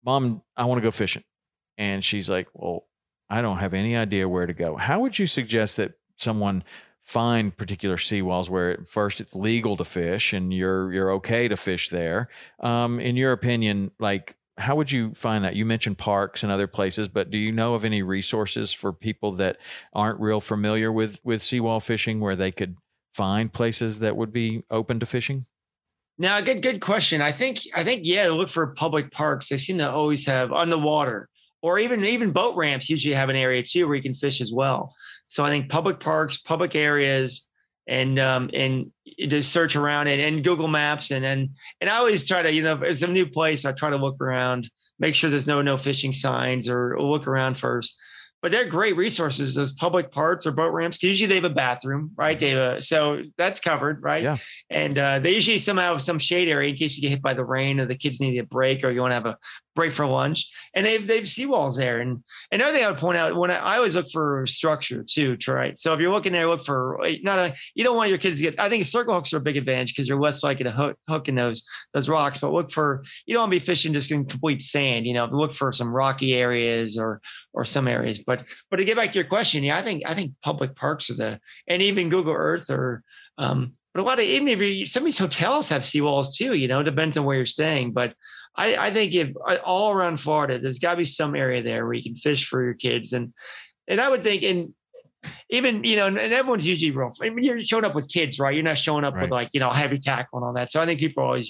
"Mom, 0.04 0.42
I 0.58 0.66
want 0.66 0.80
to 0.80 0.84
go 0.84 0.92
fishing," 0.92 1.24
and 1.78 2.04
she's 2.04 2.30
like, 2.30 2.50
"Well." 2.54 2.88
I 3.28 3.42
don't 3.42 3.58
have 3.58 3.74
any 3.74 3.96
idea 3.96 4.30
where 4.30 4.46
to 4.46 4.54
go. 4.54 4.76
How 4.76 5.00
would 5.00 5.18
you 5.18 5.26
suggest 5.26 5.78
that 5.78 5.94
someone 6.18 6.64
find 7.06 7.56
particular 7.56 7.98
seawalls 7.98 8.50
where 8.50 8.84
first 8.84 9.22
it's 9.22 9.36
legal 9.36 9.78
to 9.78 9.86
fish 9.86 10.34
and 10.34 10.52
you're 10.52 10.92
you're 10.92 11.12
okay 11.12 11.48
to 11.48 11.56
fish 11.56 11.90
there. 11.90 12.30
Um, 12.62 13.00
in 13.00 13.16
your 13.16 13.32
opinion, 13.32 13.92
like 14.00 14.36
how 14.58 14.76
would 14.76 14.92
you 14.92 15.14
find 15.14 15.44
that? 15.44 15.56
You 15.56 15.66
mentioned 15.66 16.00
parks 16.00 16.42
and 16.42 16.52
other 16.52 16.66
places, 16.66 17.08
but 17.08 17.30
do 17.30 17.38
you 17.38 17.52
know 17.52 17.76
of 17.76 17.86
any 17.86 18.02
resources 18.02 18.74
for 18.74 18.92
people 18.92 19.34
that 19.34 19.58
aren't 19.94 20.20
real 20.20 20.40
familiar 20.42 20.92
with 20.92 21.20
with 21.24 21.44
seawall 21.44 21.80
fishing 21.80 22.20
where 22.20 22.36
they 22.36 22.52
could 22.52 22.76
find 23.14 23.54
places 23.54 24.00
that 24.00 24.18
would 24.18 24.34
be 24.34 24.64
open 24.72 25.00
to 25.00 25.06
fishing? 25.06 25.46
Now, 26.18 26.42
good 26.42 26.64
good 26.64 26.82
question. 26.82 27.22
I 27.22 27.32
think 27.32 27.60
I 27.76 27.84
think 27.84 28.02
yeah, 28.04 28.30
look 28.30 28.50
for 28.50 28.66
public 28.68 29.12
parks. 29.12 29.50
They 29.50 29.58
seem 29.58 29.78
to 29.78 29.92
always 29.92 30.26
have 30.26 30.52
on 30.52 30.72
the 30.72 30.80
water, 30.80 31.30
or 31.62 31.78
even 31.78 32.04
even 32.04 32.32
boat 32.32 32.56
ramps 32.56 32.90
usually 32.90 33.14
have 33.14 33.30
an 33.30 33.36
area 33.36 33.62
too 33.62 33.86
where 33.86 33.96
you 33.96 34.02
can 34.02 34.16
fish 34.16 34.42
as 34.42 34.52
well. 34.52 34.96
So 35.28 35.44
I 35.44 35.50
think 35.50 35.70
public 35.70 36.00
parks, 36.00 36.38
public 36.38 36.76
areas, 36.76 37.48
and 37.88 38.20
um, 38.20 38.50
and 38.54 38.92
just 39.28 39.52
search 39.52 39.76
around 39.76 40.08
it 40.08 40.20
and 40.20 40.44
Google 40.44 40.68
Maps 40.68 41.12
and 41.12 41.24
and 41.24 41.50
and 41.82 41.90
I 41.90 41.98
always 41.98 42.26
try 42.26 42.42
to 42.42 42.52
you 42.52 42.64
know 42.64 42.74
if 42.76 42.84
it's 42.84 43.02
a 43.02 43.08
new 43.08 43.28
place 43.28 43.66
I 43.66 43.72
try 43.72 43.90
to 43.90 43.98
look 43.98 44.22
around, 44.22 44.70
make 45.00 45.16
sure 45.16 45.30
there's 45.30 45.48
no 45.48 45.62
no 45.62 45.78
fishing 45.78 46.14
signs 46.14 46.68
or 46.68 46.98
look 47.00 47.28
around 47.28 47.58
first. 47.58 48.00
But 48.46 48.52
they're 48.52 48.64
great 48.64 48.96
resources. 48.96 49.56
Those 49.56 49.74
public 49.74 50.12
parts 50.12 50.46
or 50.46 50.52
boat 50.52 50.72
ramps. 50.72 51.02
Usually 51.02 51.26
they 51.26 51.34
have 51.34 51.46
a 51.46 51.50
bathroom, 51.50 52.12
right? 52.16 52.38
They 52.38 52.52
have 52.52 52.76
a, 52.76 52.80
so 52.80 53.24
that's 53.40 53.60
covered, 53.60 54.04
right? 54.04 54.22
Yeah. 54.22 54.38
And 54.70 55.00
uh, 55.00 55.18
they 55.18 55.34
usually 55.34 55.58
somehow 55.58 55.94
have 55.94 56.04
some 56.04 56.20
shade 56.20 56.48
area 56.48 56.70
in 56.70 56.76
case 56.76 56.96
you 56.96 57.02
get 57.02 57.10
hit 57.10 57.24
by 57.24 57.34
the 57.34 57.44
rain 57.44 57.80
or 57.80 57.86
the 57.86 57.98
kids 57.98 58.22
need 58.22 58.38
a 58.38 58.44
break 58.44 58.84
or 58.84 58.92
you 58.92 59.02
want 59.02 59.10
to 59.10 59.16
have 59.16 59.26
a 59.26 59.40
break 59.76 59.92
for 59.92 60.06
lunch. 60.06 60.50
And 60.74 60.86
they've 60.86 61.06
they've 61.06 61.24
seawalls 61.24 61.78
there. 61.78 62.00
And 62.00 62.24
another 62.52 62.72
thing 62.72 62.86
I 62.86 62.90
would 62.90 63.00
point 63.00 63.18
out 63.18 63.36
when 63.36 63.52
I, 63.52 63.58
I 63.58 63.78
always 63.78 63.96
look 63.96 64.10
for 64.10 64.46
structure 64.48 65.04
too, 65.04 65.38
right? 65.48 65.78
So 65.78 65.94
if 65.94 66.00
you're 66.00 66.12
looking 66.12 66.32
there, 66.32 66.48
look 66.48 66.64
for 66.64 67.00
not 67.24 67.40
a 67.40 67.56
you 67.76 67.84
don't 67.84 67.98
want 67.98 68.10
your 68.10 68.18
kids 68.18 68.38
to 68.38 68.44
get. 68.44 68.60
I 68.60 68.70
think 68.70 68.86
circle 68.86 69.14
hooks 69.14 69.34
are 69.34 69.38
a 69.38 69.42
big 69.42 69.58
advantage 69.58 69.94
because 69.94 70.08
you're 70.08 70.20
less 70.20 70.44
likely 70.44 70.64
to 70.64 70.72
hook, 70.72 70.98
hook 71.10 71.28
in 71.28 71.36
those 71.36 71.68
those 71.94 72.10
rocks. 72.10 72.40
But 72.40 72.54
look 72.54 72.72
for 72.72 73.04
you 73.26 73.34
don't 73.34 73.42
want 73.42 73.54
to 73.54 73.60
be 73.60 73.66
fishing 73.66 73.94
just 73.94 74.12
in 74.12 74.26
complete 74.26 74.62
sand. 74.62 75.06
You 75.06 75.14
know, 75.14 75.26
look 75.26 75.54
for 75.54 75.72
some 75.72 75.94
rocky 75.94 76.34
areas 76.34 76.98
or 76.98 77.22
or 77.54 77.66
some 77.66 77.88
areas. 77.88 78.20
But 78.20 78.35
but 78.70 78.78
to 78.78 78.86
get 78.86 78.98
back 78.98 79.12
to 79.12 79.20
your 79.20 79.28
question, 79.28 79.64
yeah, 79.64 79.78
I 79.78 79.82
think 79.82 80.04
I 80.06 80.14
think 80.14 80.34
public 80.44 80.76
parks 80.76 81.10
are 81.10 81.16
the 81.16 81.40
and 81.68 81.82
even 81.82 82.10
Google 82.10 82.34
Earth 82.34 82.70
or 82.70 83.04
um, 83.38 83.76
but 83.94 84.02
a 84.02 84.04
lot 84.04 84.20
of 84.20 84.26
even 84.26 84.50
if 84.50 84.60
you, 84.60 84.86
some 84.86 85.04
of 85.04 85.06
these 85.06 85.18
hotels 85.18 85.70
have 85.70 85.84
seawalls 85.84 86.36
too. 86.36 86.54
You 86.54 86.68
know, 86.68 86.84
depends 86.84 87.16
on 87.16 87.24
where 87.24 87.38
you're 87.38 87.46
staying. 87.46 87.94
But 87.94 88.14
I, 88.56 88.76
I 88.76 88.92
think 88.92 89.14
if 89.16 89.32
all 89.64 89.92
around 89.92 90.20
Florida, 90.20 90.60
there's 90.60 90.80
got 90.80 90.92
to 90.92 90.98
be 90.98 91.06
some 91.06 91.34
area 91.34 91.62
there 91.62 91.86
where 91.86 91.94
you 91.94 92.04
can 92.04 92.16
fish 92.16 92.46
for 92.46 92.62
your 92.62 92.74
kids, 92.74 93.14
and 93.14 93.34
and 93.88 94.02
I 94.02 94.10
would 94.10 94.22
think, 94.22 94.44
and 94.44 94.74
even 95.50 95.86
you 95.86 95.96
know, 95.96 96.08
and 96.08 96.18
everyone's 96.18 96.68
usually 96.68 96.92
real. 96.92 97.12
I 97.22 97.30
mean, 97.30 97.46
you're 97.46 97.62
showing 97.62 97.86
up 97.86 97.96
with 97.96 98.12
kids, 98.12 98.38
right? 98.38 98.54
You're 98.54 98.64
not 98.64 98.78
showing 98.78 99.06
up 99.06 99.14
right. 99.14 99.22
with 99.22 99.32
like 99.32 99.50
you 99.54 99.62
know 99.62 99.70
heavy 99.70 99.98
tackle 99.98 100.40
and 100.40 100.46
all 100.46 100.54
that. 100.54 100.72
So 100.72 100.82
I 100.82 100.86
think 100.86 101.00
people 101.00 101.24
are 101.24 101.28
always 101.28 101.50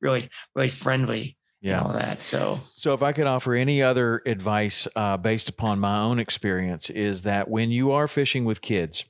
really 0.00 0.28
really 0.54 0.70
friendly. 0.70 1.36
Yeah, 1.64 1.80
all 1.80 1.94
that. 1.94 2.22
So, 2.22 2.60
so 2.72 2.92
if 2.92 3.02
I 3.02 3.12
could 3.12 3.26
offer 3.26 3.54
any 3.54 3.82
other 3.82 4.20
advice 4.26 4.86
uh, 4.94 5.16
based 5.16 5.48
upon 5.48 5.80
my 5.80 6.02
own 6.02 6.18
experience, 6.18 6.90
is 6.90 7.22
that 7.22 7.48
when 7.48 7.70
you 7.70 7.90
are 7.90 8.06
fishing 8.06 8.44
with 8.44 8.60
kids, 8.60 9.06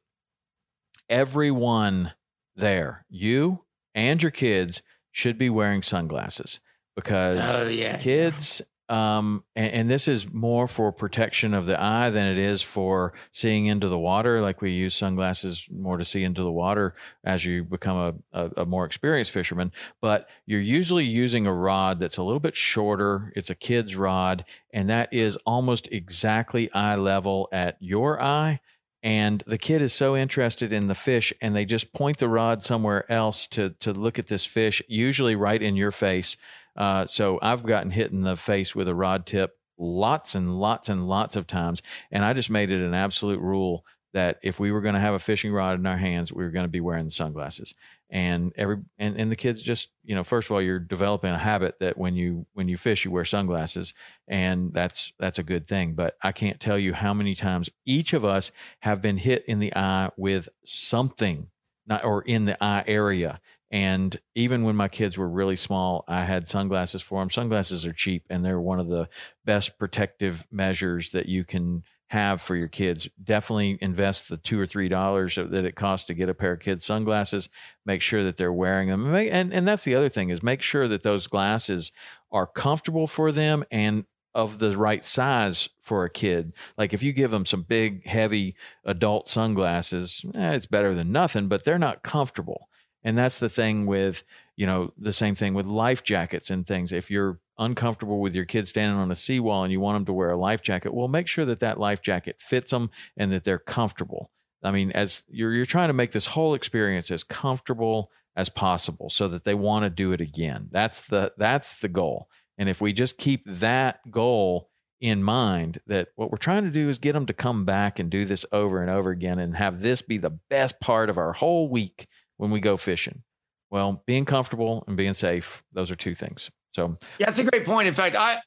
everyone 1.08 2.12
there, 2.54 3.06
you 3.10 3.64
and 3.92 4.22
your 4.22 4.30
kids, 4.30 4.82
should 5.10 5.36
be 5.36 5.50
wearing 5.50 5.82
sunglasses 5.82 6.60
because 6.94 7.58
oh, 7.58 7.66
yeah. 7.66 7.98
kids 7.98 8.62
um, 8.90 9.44
and, 9.56 9.72
and, 9.72 9.90
this 9.90 10.08
is 10.08 10.30
more 10.30 10.68
for 10.68 10.92
protection 10.92 11.54
of 11.54 11.64
the 11.64 11.82
eye 11.82 12.10
than 12.10 12.26
it 12.26 12.36
is 12.36 12.60
for 12.60 13.14
seeing 13.30 13.64
into 13.64 13.88
the 13.88 13.98
water. 13.98 14.42
Like 14.42 14.60
we 14.60 14.72
use 14.72 14.94
sunglasses 14.94 15.66
more 15.72 15.96
to 15.96 16.04
see 16.04 16.22
into 16.22 16.42
the 16.42 16.52
water 16.52 16.94
as 17.24 17.46
you 17.46 17.64
become 17.64 17.96
a, 18.34 18.44
a, 18.44 18.50
a, 18.58 18.66
more 18.66 18.84
experienced 18.84 19.30
fisherman. 19.30 19.72
But 20.02 20.28
you're 20.44 20.60
usually 20.60 21.04
using 21.04 21.46
a 21.46 21.54
rod 21.54 21.98
that's 21.98 22.18
a 22.18 22.22
little 22.22 22.40
bit 22.40 22.56
shorter. 22.56 23.32
It's 23.34 23.48
a 23.48 23.54
kid's 23.54 23.96
rod, 23.96 24.44
and 24.70 24.90
that 24.90 25.14
is 25.14 25.36
almost 25.46 25.88
exactly 25.90 26.70
eye 26.72 26.96
level 26.96 27.48
at 27.52 27.78
your 27.80 28.22
eye. 28.22 28.60
And 29.02 29.42
the 29.46 29.58
kid 29.58 29.80
is 29.80 29.94
so 29.94 30.14
interested 30.14 30.74
in 30.74 30.88
the 30.88 30.94
fish, 30.94 31.32
and 31.40 31.56
they 31.56 31.64
just 31.64 31.94
point 31.94 32.18
the 32.18 32.28
rod 32.28 32.62
somewhere 32.62 33.10
else 33.10 33.46
to 33.48 33.70
to 33.80 33.92
look 33.92 34.18
at 34.18 34.26
this 34.26 34.44
fish, 34.44 34.82
usually 34.88 35.36
right 35.36 35.62
in 35.62 35.74
your 35.74 35.90
face 35.90 36.36
uh, 36.76 37.06
so 37.06 37.38
I've 37.42 37.64
gotten 37.64 37.90
hit 37.90 38.10
in 38.10 38.22
the 38.22 38.36
face 38.36 38.74
with 38.74 38.88
a 38.88 38.94
rod 38.94 39.26
tip 39.26 39.56
lots 39.78 40.34
and 40.34 40.58
lots 40.58 40.88
and 40.88 41.08
lots 41.08 41.36
of 41.36 41.46
times. 41.46 41.82
And 42.10 42.24
I 42.24 42.32
just 42.32 42.50
made 42.50 42.72
it 42.72 42.84
an 42.84 42.94
absolute 42.94 43.40
rule 43.40 43.84
that 44.12 44.38
if 44.42 44.60
we 44.60 44.70
were 44.70 44.80
going 44.80 44.94
to 44.94 45.00
have 45.00 45.14
a 45.14 45.18
fishing 45.18 45.52
rod 45.52 45.78
in 45.78 45.86
our 45.86 45.96
hands, 45.96 46.32
we 46.32 46.44
were 46.44 46.50
going 46.50 46.64
to 46.64 46.68
be 46.68 46.80
wearing 46.80 47.10
sunglasses. 47.10 47.74
And 48.10 48.52
every 48.56 48.76
and, 48.96 49.16
and 49.18 49.30
the 49.30 49.36
kids 49.36 49.60
just 49.60 49.88
you 50.04 50.14
know 50.14 50.22
first 50.22 50.46
of 50.46 50.52
all 50.52 50.62
you're 50.62 50.78
developing 50.78 51.32
a 51.32 51.38
habit 51.38 51.80
that 51.80 51.98
when 51.98 52.14
you 52.14 52.46
when 52.52 52.68
you 52.68 52.76
fish 52.76 53.04
you 53.04 53.10
wear 53.10 53.24
sunglasses 53.24 53.92
and 54.28 54.72
that's 54.72 55.12
that's 55.18 55.40
a 55.40 55.42
good 55.42 55.66
thing. 55.66 55.94
But 55.94 56.16
I 56.22 56.30
can't 56.30 56.60
tell 56.60 56.78
you 56.78 56.92
how 56.92 57.12
many 57.12 57.34
times 57.34 57.70
each 57.84 58.12
of 58.12 58.24
us 58.24 58.52
have 58.80 59.02
been 59.02 59.16
hit 59.16 59.44
in 59.46 59.58
the 59.58 59.74
eye 59.74 60.10
with 60.16 60.48
something 60.64 61.48
not 61.86 62.04
or 62.04 62.22
in 62.22 62.44
the 62.44 62.62
eye 62.62 62.84
area 62.86 63.40
and 63.74 64.16
even 64.36 64.62
when 64.62 64.76
my 64.76 64.86
kids 64.86 65.18
were 65.18 65.28
really 65.28 65.56
small, 65.56 66.04
I 66.06 66.22
had 66.22 66.48
sunglasses 66.48 67.02
for 67.02 67.20
them. 67.20 67.28
Sunglasses 67.28 67.84
are 67.84 67.92
cheap 67.92 68.24
and 68.30 68.44
they're 68.44 68.60
one 68.60 68.78
of 68.78 68.86
the 68.86 69.08
best 69.44 69.80
protective 69.80 70.46
measures 70.52 71.10
that 71.10 71.26
you 71.26 71.44
can 71.44 71.82
have 72.06 72.40
for 72.40 72.54
your 72.54 72.68
kids. 72.68 73.08
Definitely 73.20 73.76
invest 73.80 74.28
the 74.28 74.36
two 74.36 74.60
or 74.60 74.66
three 74.68 74.88
dollars 74.88 75.34
that 75.34 75.64
it 75.64 75.74
costs 75.74 76.06
to 76.06 76.14
get 76.14 76.28
a 76.28 76.34
pair 76.34 76.52
of 76.52 76.60
kids 76.60 76.84
sunglasses. 76.84 77.48
Make 77.84 78.00
sure 78.00 78.22
that 78.22 78.36
they're 78.36 78.52
wearing 78.52 78.90
them. 78.90 79.12
And, 79.12 79.52
and 79.52 79.66
that's 79.66 79.82
the 79.82 79.96
other 79.96 80.08
thing 80.08 80.30
is 80.30 80.40
make 80.40 80.62
sure 80.62 80.86
that 80.86 81.02
those 81.02 81.26
glasses 81.26 81.90
are 82.30 82.46
comfortable 82.46 83.08
for 83.08 83.32
them 83.32 83.64
and 83.72 84.04
of 84.34 84.58
the 84.58 84.76
right 84.76 85.04
size 85.04 85.68
for 85.80 86.04
a 86.04 86.10
kid. 86.10 86.52
Like 86.76 86.92
if 86.92 87.02
you 87.02 87.12
give 87.12 87.30
them 87.30 87.46
some 87.46 87.62
big, 87.62 88.06
heavy 88.06 88.56
adult 88.84 89.28
sunglasses, 89.28 90.24
eh, 90.34 90.52
it's 90.52 90.66
better 90.66 90.94
than 90.94 91.12
nothing, 91.12 91.48
but 91.48 91.64
they're 91.64 91.78
not 91.78 92.02
comfortable. 92.02 92.68
And 93.04 93.16
that's 93.16 93.38
the 93.38 93.48
thing 93.48 93.86
with, 93.86 94.24
you 94.56 94.66
know, 94.66 94.92
the 94.98 95.12
same 95.12 95.34
thing 95.34 95.54
with 95.54 95.66
life 95.66 96.02
jackets 96.02 96.50
and 96.50 96.66
things. 96.66 96.92
If 96.92 97.10
you're 97.10 97.38
uncomfortable 97.58 98.20
with 98.20 98.34
your 98.34 98.46
kid 98.46 98.66
standing 98.66 98.98
on 98.98 99.10
a 99.10 99.14
seawall 99.14 99.62
and 99.62 99.72
you 99.72 99.80
want 99.80 99.96
them 99.96 100.06
to 100.06 100.12
wear 100.12 100.30
a 100.30 100.36
life 100.36 100.62
jacket, 100.62 100.94
well, 100.94 101.08
make 101.08 101.28
sure 101.28 101.44
that 101.44 101.60
that 101.60 101.78
life 101.78 102.02
jacket 102.02 102.40
fits 102.40 102.70
them 102.70 102.90
and 103.16 103.30
that 103.32 103.44
they're 103.44 103.58
comfortable. 103.58 104.30
I 104.62 104.70
mean, 104.70 104.90
as 104.92 105.24
you're 105.28 105.52
you're 105.52 105.66
trying 105.66 105.88
to 105.88 105.94
make 105.94 106.12
this 106.12 106.26
whole 106.26 106.54
experience 106.54 107.10
as 107.10 107.22
comfortable 107.22 108.10
as 108.34 108.48
possible 108.48 109.10
so 109.10 109.28
that 109.28 109.44
they 109.44 109.54
want 109.54 109.84
to 109.84 109.90
do 109.90 110.12
it 110.12 110.20
again. 110.20 110.68
That's 110.72 111.02
the 111.02 111.32
that's 111.36 111.80
the 111.80 111.88
goal. 111.88 112.28
And 112.58 112.68
if 112.68 112.80
we 112.80 112.92
just 112.92 113.18
keep 113.18 113.44
that 113.44 114.10
goal 114.10 114.70
in 115.00 115.22
mind 115.22 115.80
that 115.86 116.08
what 116.16 116.30
we're 116.30 116.38
trying 116.38 116.64
to 116.64 116.70
do 116.70 116.88
is 116.88 116.98
get 116.98 117.12
them 117.12 117.26
to 117.26 117.34
come 117.34 117.64
back 117.64 117.98
and 117.98 118.10
do 118.10 118.24
this 118.24 118.46
over 118.52 118.80
and 118.80 118.90
over 118.90 119.10
again 119.10 119.38
and 119.38 119.56
have 119.56 119.80
this 119.80 120.00
be 120.00 120.18
the 120.18 120.38
best 120.48 120.80
part 120.80 121.10
of 121.10 121.18
our 121.18 121.32
whole 121.32 121.68
week 121.68 122.06
when 122.36 122.50
we 122.50 122.60
go 122.60 122.76
fishing? 122.76 123.22
Well, 123.70 124.02
being 124.06 124.24
comfortable 124.24 124.84
and 124.86 124.96
being 124.96 125.14
safe, 125.14 125.62
those 125.72 125.90
are 125.90 125.96
two 125.96 126.14
things. 126.14 126.50
So, 126.72 126.96
yeah, 127.18 127.26
that's 127.26 127.38
a 127.38 127.44
great 127.44 127.66
point. 127.66 127.88
In 127.88 127.94
fact, 127.94 128.16
I, 128.16 128.38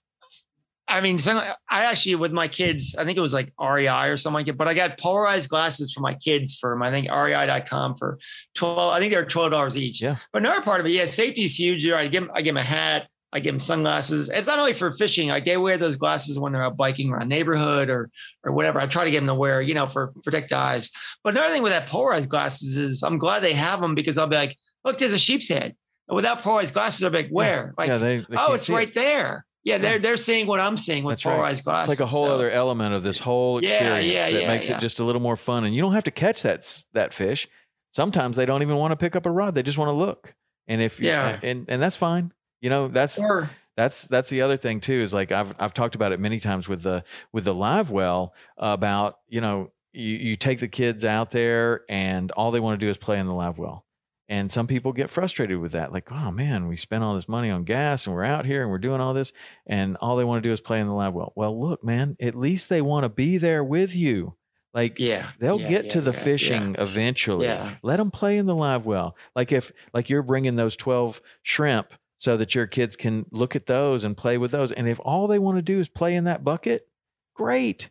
I 0.87 1.01
mean, 1.01 1.19
I 1.27 1.55
actually 1.69 2.15
with 2.15 2.31
my 2.31 2.47
kids, 2.47 2.95
I 2.97 3.03
think 3.03 3.17
it 3.17 3.21
was 3.21 3.33
like 3.33 3.51
REI 3.59 4.07
or 4.07 4.15
something 4.15 4.35
like 4.35 4.45
that, 4.45 4.57
but 4.57 4.69
I 4.69 4.73
got 4.73 4.97
polarized 4.97 5.49
glasses 5.49 5.91
for 5.91 5.99
my 5.99 6.13
kids 6.15 6.57
from 6.57 6.81
I 6.81 6.91
think 6.91 7.11
REI.com 7.11 7.95
for 7.97 8.19
12, 8.55 8.93
I 8.93 8.99
think 8.99 9.11
they're 9.11 9.25
$12 9.25 9.75
each. 9.75 10.01
Yeah. 10.01 10.15
But 10.31 10.43
another 10.43 10.61
part 10.61 10.79
of 10.79 10.85
it, 10.85 10.93
yeah, 10.93 11.05
safety 11.05 11.43
is 11.43 11.59
huge. 11.59 11.85
I 11.89 12.07
give 12.07 12.23
them, 12.23 12.31
I 12.33 12.41
give 12.41 12.55
them 12.55 12.61
a 12.61 12.65
hat, 12.65 13.07
I 13.33 13.39
give 13.39 13.53
them 13.53 13.59
sunglasses. 13.59 14.29
It's 14.29 14.47
not 14.47 14.57
only 14.57 14.73
for 14.73 14.93
fishing. 14.93 15.29
Like 15.29 15.45
they 15.45 15.57
wear 15.57 15.77
those 15.77 15.97
glasses 15.97 16.39
when 16.39 16.53
they're 16.53 16.63
out 16.63 16.77
biking 16.77 17.11
around 17.11 17.27
neighborhood 17.27 17.89
or 17.89 18.09
or 18.43 18.53
whatever. 18.53 18.79
I 18.79 18.87
try 18.87 19.05
to 19.05 19.11
get 19.11 19.19
them 19.19 19.27
to 19.27 19.35
wear, 19.35 19.61
you 19.61 19.73
know, 19.73 19.87
for 19.87 20.13
protect 20.23 20.53
eyes. 20.53 20.91
But 21.23 21.33
another 21.33 21.53
thing 21.53 21.63
with 21.63 21.73
that 21.73 21.87
polarized 21.87 22.29
glasses 22.29 22.77
is 22.77 23.03
I'm 23.03 23.17
glad 23.17 23.43
they 23.43 23.53
have 23.53 23.81
them 23.81 23.95
because 23.95 24.17
I'll 24.17 24.27
be 24.27 24.37
like, 24.37 24.57
look, 24.85 24.97
there's 24.97 25.11
a 25.11 25.19
sheep's 25.19 25.49
head. 25.49 25.75
And 26.07 26.15
without 26.15 26.39
polarized 26.39 26.73
glasses, 26.73 27.03
I'll 27.03 27.11
be 27.11 27.23
like, 27.23 27.29
where? 27.29 27.73
Like, 27.77 27.89
yeah, 27.89 27.97
they, 27.97 28.17
they 28.19 28.37
oh, 28.37 28.53
it's 28.53 28.69
right 28.69 28.87
it. 28.87 28.95
there. 28.95 29.45
Yeah, 29.65 29.77
they're 29.79 29.99
they're 29.99 30.15
seeing 30.15 30.47
what 30.47 30.61
I'm 30.61 30.77
seeing 30.77 31.03
with 31.03 31.17
That's 31.17 31.23
polarized 31.25 31.67
right. 31.67 31.73
glasses. 31.73 31.91
It's 31.91 31.99
like 31.99 32.07
a 32.07 32.09
whole 32.09 32.27
so. 32.27 32.33
other 32.33 32.49
element 32.49 32.93
of 32.93 33.03
this 33.03 33.19
whole 33.19 33.57
experience 33.57 34.05
yeah, 34.05 34.27
yeah, 34.27 34.31
that 34.31 34.41
yeah, 34.43 34.47
makes 34.47 34.69
it 34.69 34.79
just 34.79 35.01
a 35.01 35.03
little 35.03 35.21
more 35.21 35.35
fun. 35.35 35.65
And 35.65 35.75
you 35.75 35.81
don't 35.81 35.91
have 35.91 36.05
to 36.05 36.11
catch 36.11 36.43
that 36.43 36.85
that 36.93 37.13
fish. 37.13 37.49
Sometimes 37.91 38.37
they 38.37 38.45
don't 38.45 38.61
even 38.61 38.77
want 38.77 38.93
to 38.93 38.95
pick 38.95 39.17
up 39.17 39.25
a 39.25 39.31
rod; 39.31 39.55
they 39.55 39.63
just 39.63 39.77
want 39.77 39.89
to 39.89 39.93
look. 39.93 40.33
And 40.69 40.81
if 40.81 41.01
yeah, 41.01 41.37
and 41.43 41.65
and 41.67 41.81
that's 41.81 41.97
fine. 41.97 42.31
You 42.61 42.69
know, 42.69 42.87
that's 42.87 43.19
or, 43.19 43.49
that's 43.77 44.05
that's 44.05 44.29
the 44.29 44.41
other 44.41 44.57
thing 44.57 44.81
too 44.81 44.99
is 44.99 45.13
like 45.13 45.31
I've 45.31 45.55
I've 45.59 45.73
talked 45.73 45.95
about 45.95 46.11
it 46.11 46.19
many 46.19 46.39
times 46.39 46.67
with 46.67 46.81
the 46.81 47.03
with 47.31 47.45
the 47.45 47.53
live 47.53 47.91
well 47.91 48.33
about 48.57 49.19
you 49.29 49.39
know 49.39 49.71
you, 49.93 50.15
you 50.15 50.35
take 50.35 50.59
the 50.59 50.67
kids 50.67 51.05
out 51.05 51.29
there 51.29 51.81
and 51.87 52.31
all 52.31 52.51
they 52.51 52.59
want 52.59 52.79
to 52.79 52.85
do 52.85 52.89
is 52.89 52.97
play 52.97 53.19
in 53.19 53.27
the 53.27 53.33
live 53.33 53.57
well. 53.57 53.85
And 54.29 54.51
some 54.51 54.67
people 54.67 54.91
get 54.91 55.09
frustrated 55.09 55.59
with 55.59 55.71
that 55.71 55.93
like 55.93 56.11
oh 56.11 56.31
man 56.31 56.67
we 56.67 56.75
spent 56.75 57.03
all 57.03 57.13
this 57.13 57.29
money 57.29 57.51
on 57.51 57.63
gas 57.63 58.07
and 58.07 58.15
we're 58.15 58.25
out 58.25 58.45
here 58.45 58.63
and 58.63 58.71
we're 58.71 58.79
doing 58.79 58.99
all 58.99 59.13
this 59.13 59.31
and 59.67 59.95
all 59.97 60.17
they 60.17 60.25
want 60.25 60.43
to 60.43 60.49
do 60.49 60.51
is 60.51 60.59
play 60.59 60.81
in 60.81 60.87
the 60.87 60.93
live 60.93 61.13
well. 61.13 61.31
Well 61.35 61.57
look 61.57 61.83
man 61.83 62.17
at 62.19 62.35
least 62.35 62.69
they 62.69 62.81
want 62.81 63.03
to 63.03 63.09
be 63.09 63.37
there 63.37 63.63
with 63.63 63.95
you. 63.95 64.35
Like 64.73 64.99
yeah. 64.99 65.29
they'll 65.39 65.61
yeah, 65.61 65.69
get 65.69 65.83
yeah, 65.85 65.89
to 65.91 66.01
the 66.01 66.11
yeah, 66.11 66.19
fishing 66.19 66.75
eventually. 66.79 67.45
Yeah. 67.45 67.75
let 67.83 67.97
them 67.97 68.09
play 68.09 68.37
in 68.37 68.47
the 68.47 68.55
live 68.55 68.87
well. 68.87 69.15
Like 69.35 69.51
if 69.51 69.71
like 69.93 70.09
you're 70.09 70.23
bringing 70.23 70.55
those 70.55 70.75
12 70.75 71.21
shrimp 71.43 71.93
so 72.17 72.37
that 72.37 72.55
your 72.55 72.67
kids 72.67 72.95
can 72.95 73.25
look 73.31 73.55
at 73.55 73.67
those 73.67 74.03
and 74.03 74.17
play 74.17 74.37
with 74.37 74.51
those. 74.51 74.71
And 74.71 74.87
if 74.87 74.99
all 74.99 75.27
they 75.27 75.39
want 75.39 75.57
to 75.57 75.61
do 75.61 75.79
is 75.79 75.87
play 75.87 76.15
in 76.15 76.23
that 76.25 76.43
bucket, 76.43 76.87
great. 77.35 77.89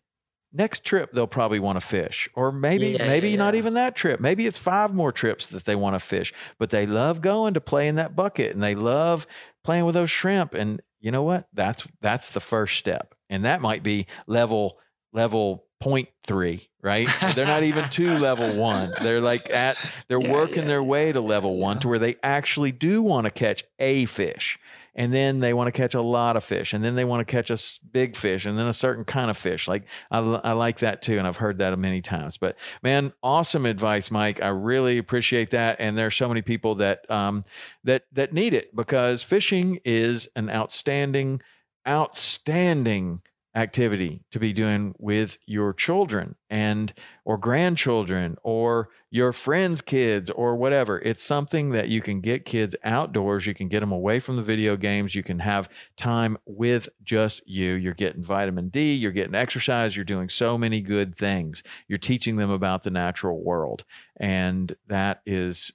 Next 0.53 0.85
trip 0.85 1.13
they'll 1.13 1.27
probably 1.27 1.61
want 1.61 1.79
to 1.79 1.85
fish, 1.85 2.29
or 2.35 2.51
maybe 2.51 2.89
Yeah, 2.89 3.07
maybe 3.07 3.31
yeah, 3.31 3.37
not 3.37 3.55
even 3.55 3.75
that 3.75 3.95
trip. 3.95 4.21
Maybe 4.21 4.47
it's 4.47 4.57
five 4.57 4.95
more 4.95 5.13
trips 5.13 5.47
that 5.49 5.65
they 5.65 5.77
want 5.77 5.95
to 5.95 6.01
fish, 6.01 6.33
but 6.59 6.71
they 6.71 6.87
love 6.87 7.21
going 7.21 7.55
to 7.55 7.61
play 7.61 7.89
in 7.89 7.97
that 7.97 8.17
bucket 8.17 8.55
and 8.55 8.63
they 8.63 8.75
love 8.75 9.27
playing 9.65 9.85
with 9.85 9.95
those 9.95 10.11
shrimp. 10.11 10.55
And 10.55 10.81
you 11.01 11.11
know 11.11 11.23
what? 11.23 11.47
That's 11.53 11.87
that's 12.01 12.31
the 12.31 12.41
first 12.41 12.79
step, 12.79 13.15
and 13.29 13.45
that 13.45 13.61
might 13.61 13.83
be 13.83 14.07
level 14.27 14.79
level 15.13 15.66
0.3, 15.83 16.69
right? 16.83 17.15
They're 17.35 17.47
not 17.47 17.63
even 17.63 17.89
to 17.91 18.15
level 18.19 18.55
one. 18.55 18.97
They're 19.01 19.21
like 19.21 19.51
at, 19.51 19.79
they're 20.09 20.21
Yeah, 20.21 20.29
working 20.33 20.67
yeah, 20.67 20.69
their 20.69 20.83
way 20.83 21.13
to 21.13 21.21
level 21.21 21.57
one 21.59 21.79
to 21.81 21.89
where 21.89 21.99
they 21.99 22.17
actually 22.23 22.73
do 22.73 23.03
want 23.03 23.27
to 23.27 23.31
catch 23.31 23.65
a 23.79 24.07
fish. 24.07 24.59
And 24.95 25.13
then 25.13 25.41
they 25.41 25.53
want 25.53 25.69
to 25.69 25.73
catch 25.73 25.95
a 25.95 26.01
lot 26.01 26.37
of 26.37 26.45
fish. 26.45 26.73
And 26.73 26.83
then 26.83 26.95
they 26.95 27.05
want 27.05 27.27
to 27.27 27.31
catch 27.31 27.51
a 27.51 27.59
big 27.93 28.17
fish 28.17 28.47
and 28.47 28.59
then 28.59 28.67
a 28.67 28.73
certain 28.73 29.05
kind 29.05 29.29
of 29.31 29.37
fish. 29.37 29.69
Like 29.69 29.85
I, 30.11 30.19
I 30.19 30.53
like 30.53 30.79
that 30.79 31.03
too. 31.03 31.19
And 31.19 31.27
I've 31.27 31.37
heard 31.37 31.59
that 31.59 31.79
many 31.79 32.01
times. 32.01 32.39
But 32.39 32.59
man, 32.83 33.13
awesome 33.23 33.67
advice, 33.67 34.11
Mike. 34.11 34.43
I 34.43 34.49
really 34.49 34.97
appreciate 34.97 35.51
that. 35.51 35.77
And 35.81 35.99
there 35.99 36.07
are 36.07 36.11
so 36.11 36.29
many 36.29 36.41
people 36.41 36.77
that, 36.77 37.09
um, 37.11 37.43
that, 37.85 38.05
that 38.13 38.33
need 38.33 38.55
it 38.55 38.75
because 38.75 39.23
fishing 39.23 39.81
is 39.85 40.29
an 40.35 40.49
outstanding, 40.49 41.43
outstanding 41.87 43.21
activity 43.57 44.23
to 44.31 44.39
be 44.39 44.53
doing 44.53 44.95
with 44.99 45.39
your 45.47 45.73
children 45.73 46.37
and 46.51 46.93
or 47.25 47.39
grandchildren 47.39 48.37
or 48.43 48.91
your 49.11 49.33
friends 49.33 49.81
kids 49.81 50.31
or 50.31 50.55
whatever. 50.55 51.01
It's 51.01 51.23
something 51.25 51.71
that 51.71 51.89
you 51.89 52.03
can 52.03 52.21
get 52.21 52.45
kids 52.45 52.77
outdoors. 52.85 53.47
You 53.47 53.55
can 53.55 53.69
get 53.69 53.81
them 53.81 53.93
away 53.93 54.21
from 54.21 54.37
the 54.37 54.43
video 54.43 54.77
games. 54.77 55.15
You 55.15 55.23
can 55.23 55.39
have 55.39 55.71
time 55.97 56.37
with 56.45 56.91
just 57.03 57.43
you. 57.47 57.73
You're 57.73 57.95
getting 57.95 58.23
vitamin 58.23 58.69
D 58.69 58.95
you're 58.95 59.13
getting 59.13 59.35
exercise 59.35 59.97
you're 59.97 60.05
doing 60.05 60.29
so 60.29 60.59
many 60.59 60.81
good 60.81 61.17
things. 61.17 61.63
You're 61.89 61.99
teaching 61.99 62.37
them 62.37 62.51
about 62.51 62.83
the 62.83 62.91
natural 62.91 63.43
world. 63.43 63.85
And 64.19 64.77
that 64.87 65.23
is 65.25 65.73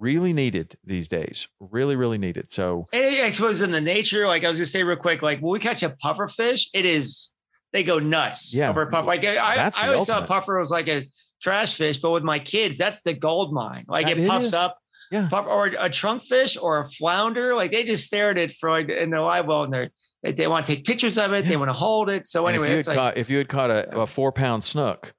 really 0.00 0.32
needed 0.32 0.76
these 0.84 1.06
days 1.08 1.46
really 1.60 1.94
really 1.94 2.16
needed 2.18 2.50
so 2.50 2.86
And 2.92 3.04
it 3.04 3.22
exposes 3.24 3.60
them 3.60 3.72
to 3.72 3.80
nature. 3.80 4.26
Like 4.26 4.42
I 4.44 4.48
was 4.48 4.56
gonna 4.58 4.66
say 4.66 4.82
real 4.82 4.96
quick, 4.96 5.20
like 5.22 5.38
when 5.40 5.52
we 5.52 5.58
catch 5.60 5.82
a 5.82 5.90
puffer 5.90 6.26
fish, 6.26 6.70
it 6.74 6.84
is 6.86 7.32
they 7.72 7.84
go 7.84 7.98
nuts 8.00 8.52
Yeah. 8.54 8.70
over 8.70 8.86
puffer. 8.86 9.06
Like 9.06 9.24
I, 9.24 9.54
That's 9.54 9.78
I 9.78 9.88
always 9.88 10.08
ultimate. 10.08 10.20
thought 10.20 10.28
puffer 10.28 10.58
was 10.58 10.70
like 10.70 10.88
a 10.88 11.06
trash 11.42 11.76
fish, 11.76 11.98
but 11.98 12.10
with 12.10 12.24
my 12.24 12.38
kids, 12.38 12.78
that's 12.78 13.02
the 13.02 13.14
gold 13.14 13.52
mine. 13.52 13.84
Like 13.88 14.06
That 14.06 14.18
it 14.18 14.26
puffs 14.28 14.46
is. 14.46 14.54
up, 14.54 14.78
Yeah. 15.12 15.28
puff, 15.30 15.46
or 15.46 15.66
a 15.66 15.88
trunk 15.90 16.22
fish 16.24 16.56
or 16.56 16.80
a 16.80 16.88
flounder. 16.88 17.54
Like 17.54 17.70
they 17.70 17.84
just 17.84 18.06
stare 18.06 18.30
at 18.30 18.38
it 18.38 18.54
for 18.54 18.70
like 18.70 18.88
in 18.88 19.10
the 19.10 19.20
live 19.20 19.46
well, 19.46 19.64
and 19.64 19.72
they're 19.72 19.90
they, 20.22 20.32
they 20.32 20.46
want 20.48 20.66
to 20.66 20.74
take 20.74 20.84
pictures 20.84 21.16
of 21.18 21.32
it. 21.32 21.46
They 21.46 21.56
want 21.56 21.68
to 21.68 21.72
hold 21.78 22.10
it. 22.10 22.26
So 22.26 22.46
And 22.46 22.54
anyway, 22.56 22.68
if 22.68 22.70
you 22.70 22.76
had 22.78 22.86
like 22.88 22.96
caught 22.96 23.16
if 23.18 23.30
you 23.30 23.38
had 23.38 23.48
caught 23.48 23.70
a, 23.70 24.00
a 24.00 24.06
four 24.06 24.32
pound 24.32 24.64
snook, 24.64 25.12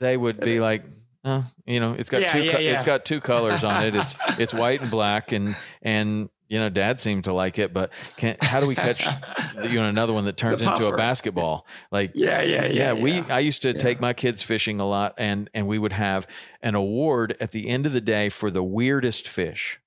they 0.00 0.16
would 0.16 0.40
be 0.40 0.60
like, 0.60 0.84
uh, 1.24 1.42
you 1.66 1.80
know, 1.80 1.94
it's 1.98 2.10
got 2.10 2.22
Yeah, 2.22 2.32
two 2.32 2.42
yeah, 2.42 2.52
co- 2.52 2.58
yeah. 2.58 2.72
it's 2.72 2.84
got 2.84 3.04
two 3.04 3.20
colors 3.20 3.62
on 3.64 3.84
it. 3.86 3.94
It's 3.94 4.16
it's 4.38 4.54
white 4.54 4.80
and 4.80 4.90
black, 4.90 5.32
and 5.32 5.56
and 5.82 6.28
you 6.48 6.58
know, 6.58 6.68
Dad 6.68 7.00
seemed 7.00 7.24
to 7.24 7.32
like 7.32 7.58
it, 7.58 7.72
but 7.72 7.92
can 8.16 8.36
how 8.40 8.60
do 8.60 8.66
we 8.66 8.74
catch 8.74 9.04
the, 9.56 9.68
you 9.68 9.76
know 9.80 9.88
another 9.88 10.12
one 10.12 10.24
that 10.24 10.36
turns 10.36 10.62
into 10.62 10.86
a 10.86 10.96
basketball? 10.96 11.66
Like 11.92 12.12
yeah, 12.14 12.42
yeah, 12.42 12.66
yeah. 12.66 12.92
we. 12.92 13.20
I 13.20 13.38
used 13.40 13.62
to 13.62 13.72
take 13.74 14.00
my 14.00 14.12
kids 14.12 14.42
fishing 14.42 14.80
a 14.80 14.86
lot 14.86 15.14
and 15.18 15.48
and 15.54 15.66
we 15.68 15.78
would 15.78 15.92
have 15.92 16.26
an 16.62 16.74
award 16.74 17.36
at 17.40 17.52
the 17.52 17.68
end 17.68 17.86
of 17.86 17.92
the 17.92 18.00
day 18.00 18.28
for 18.30 18.50
the 18.50 18.64
weirdest 18.64 19.28
fish. 19.28 19.78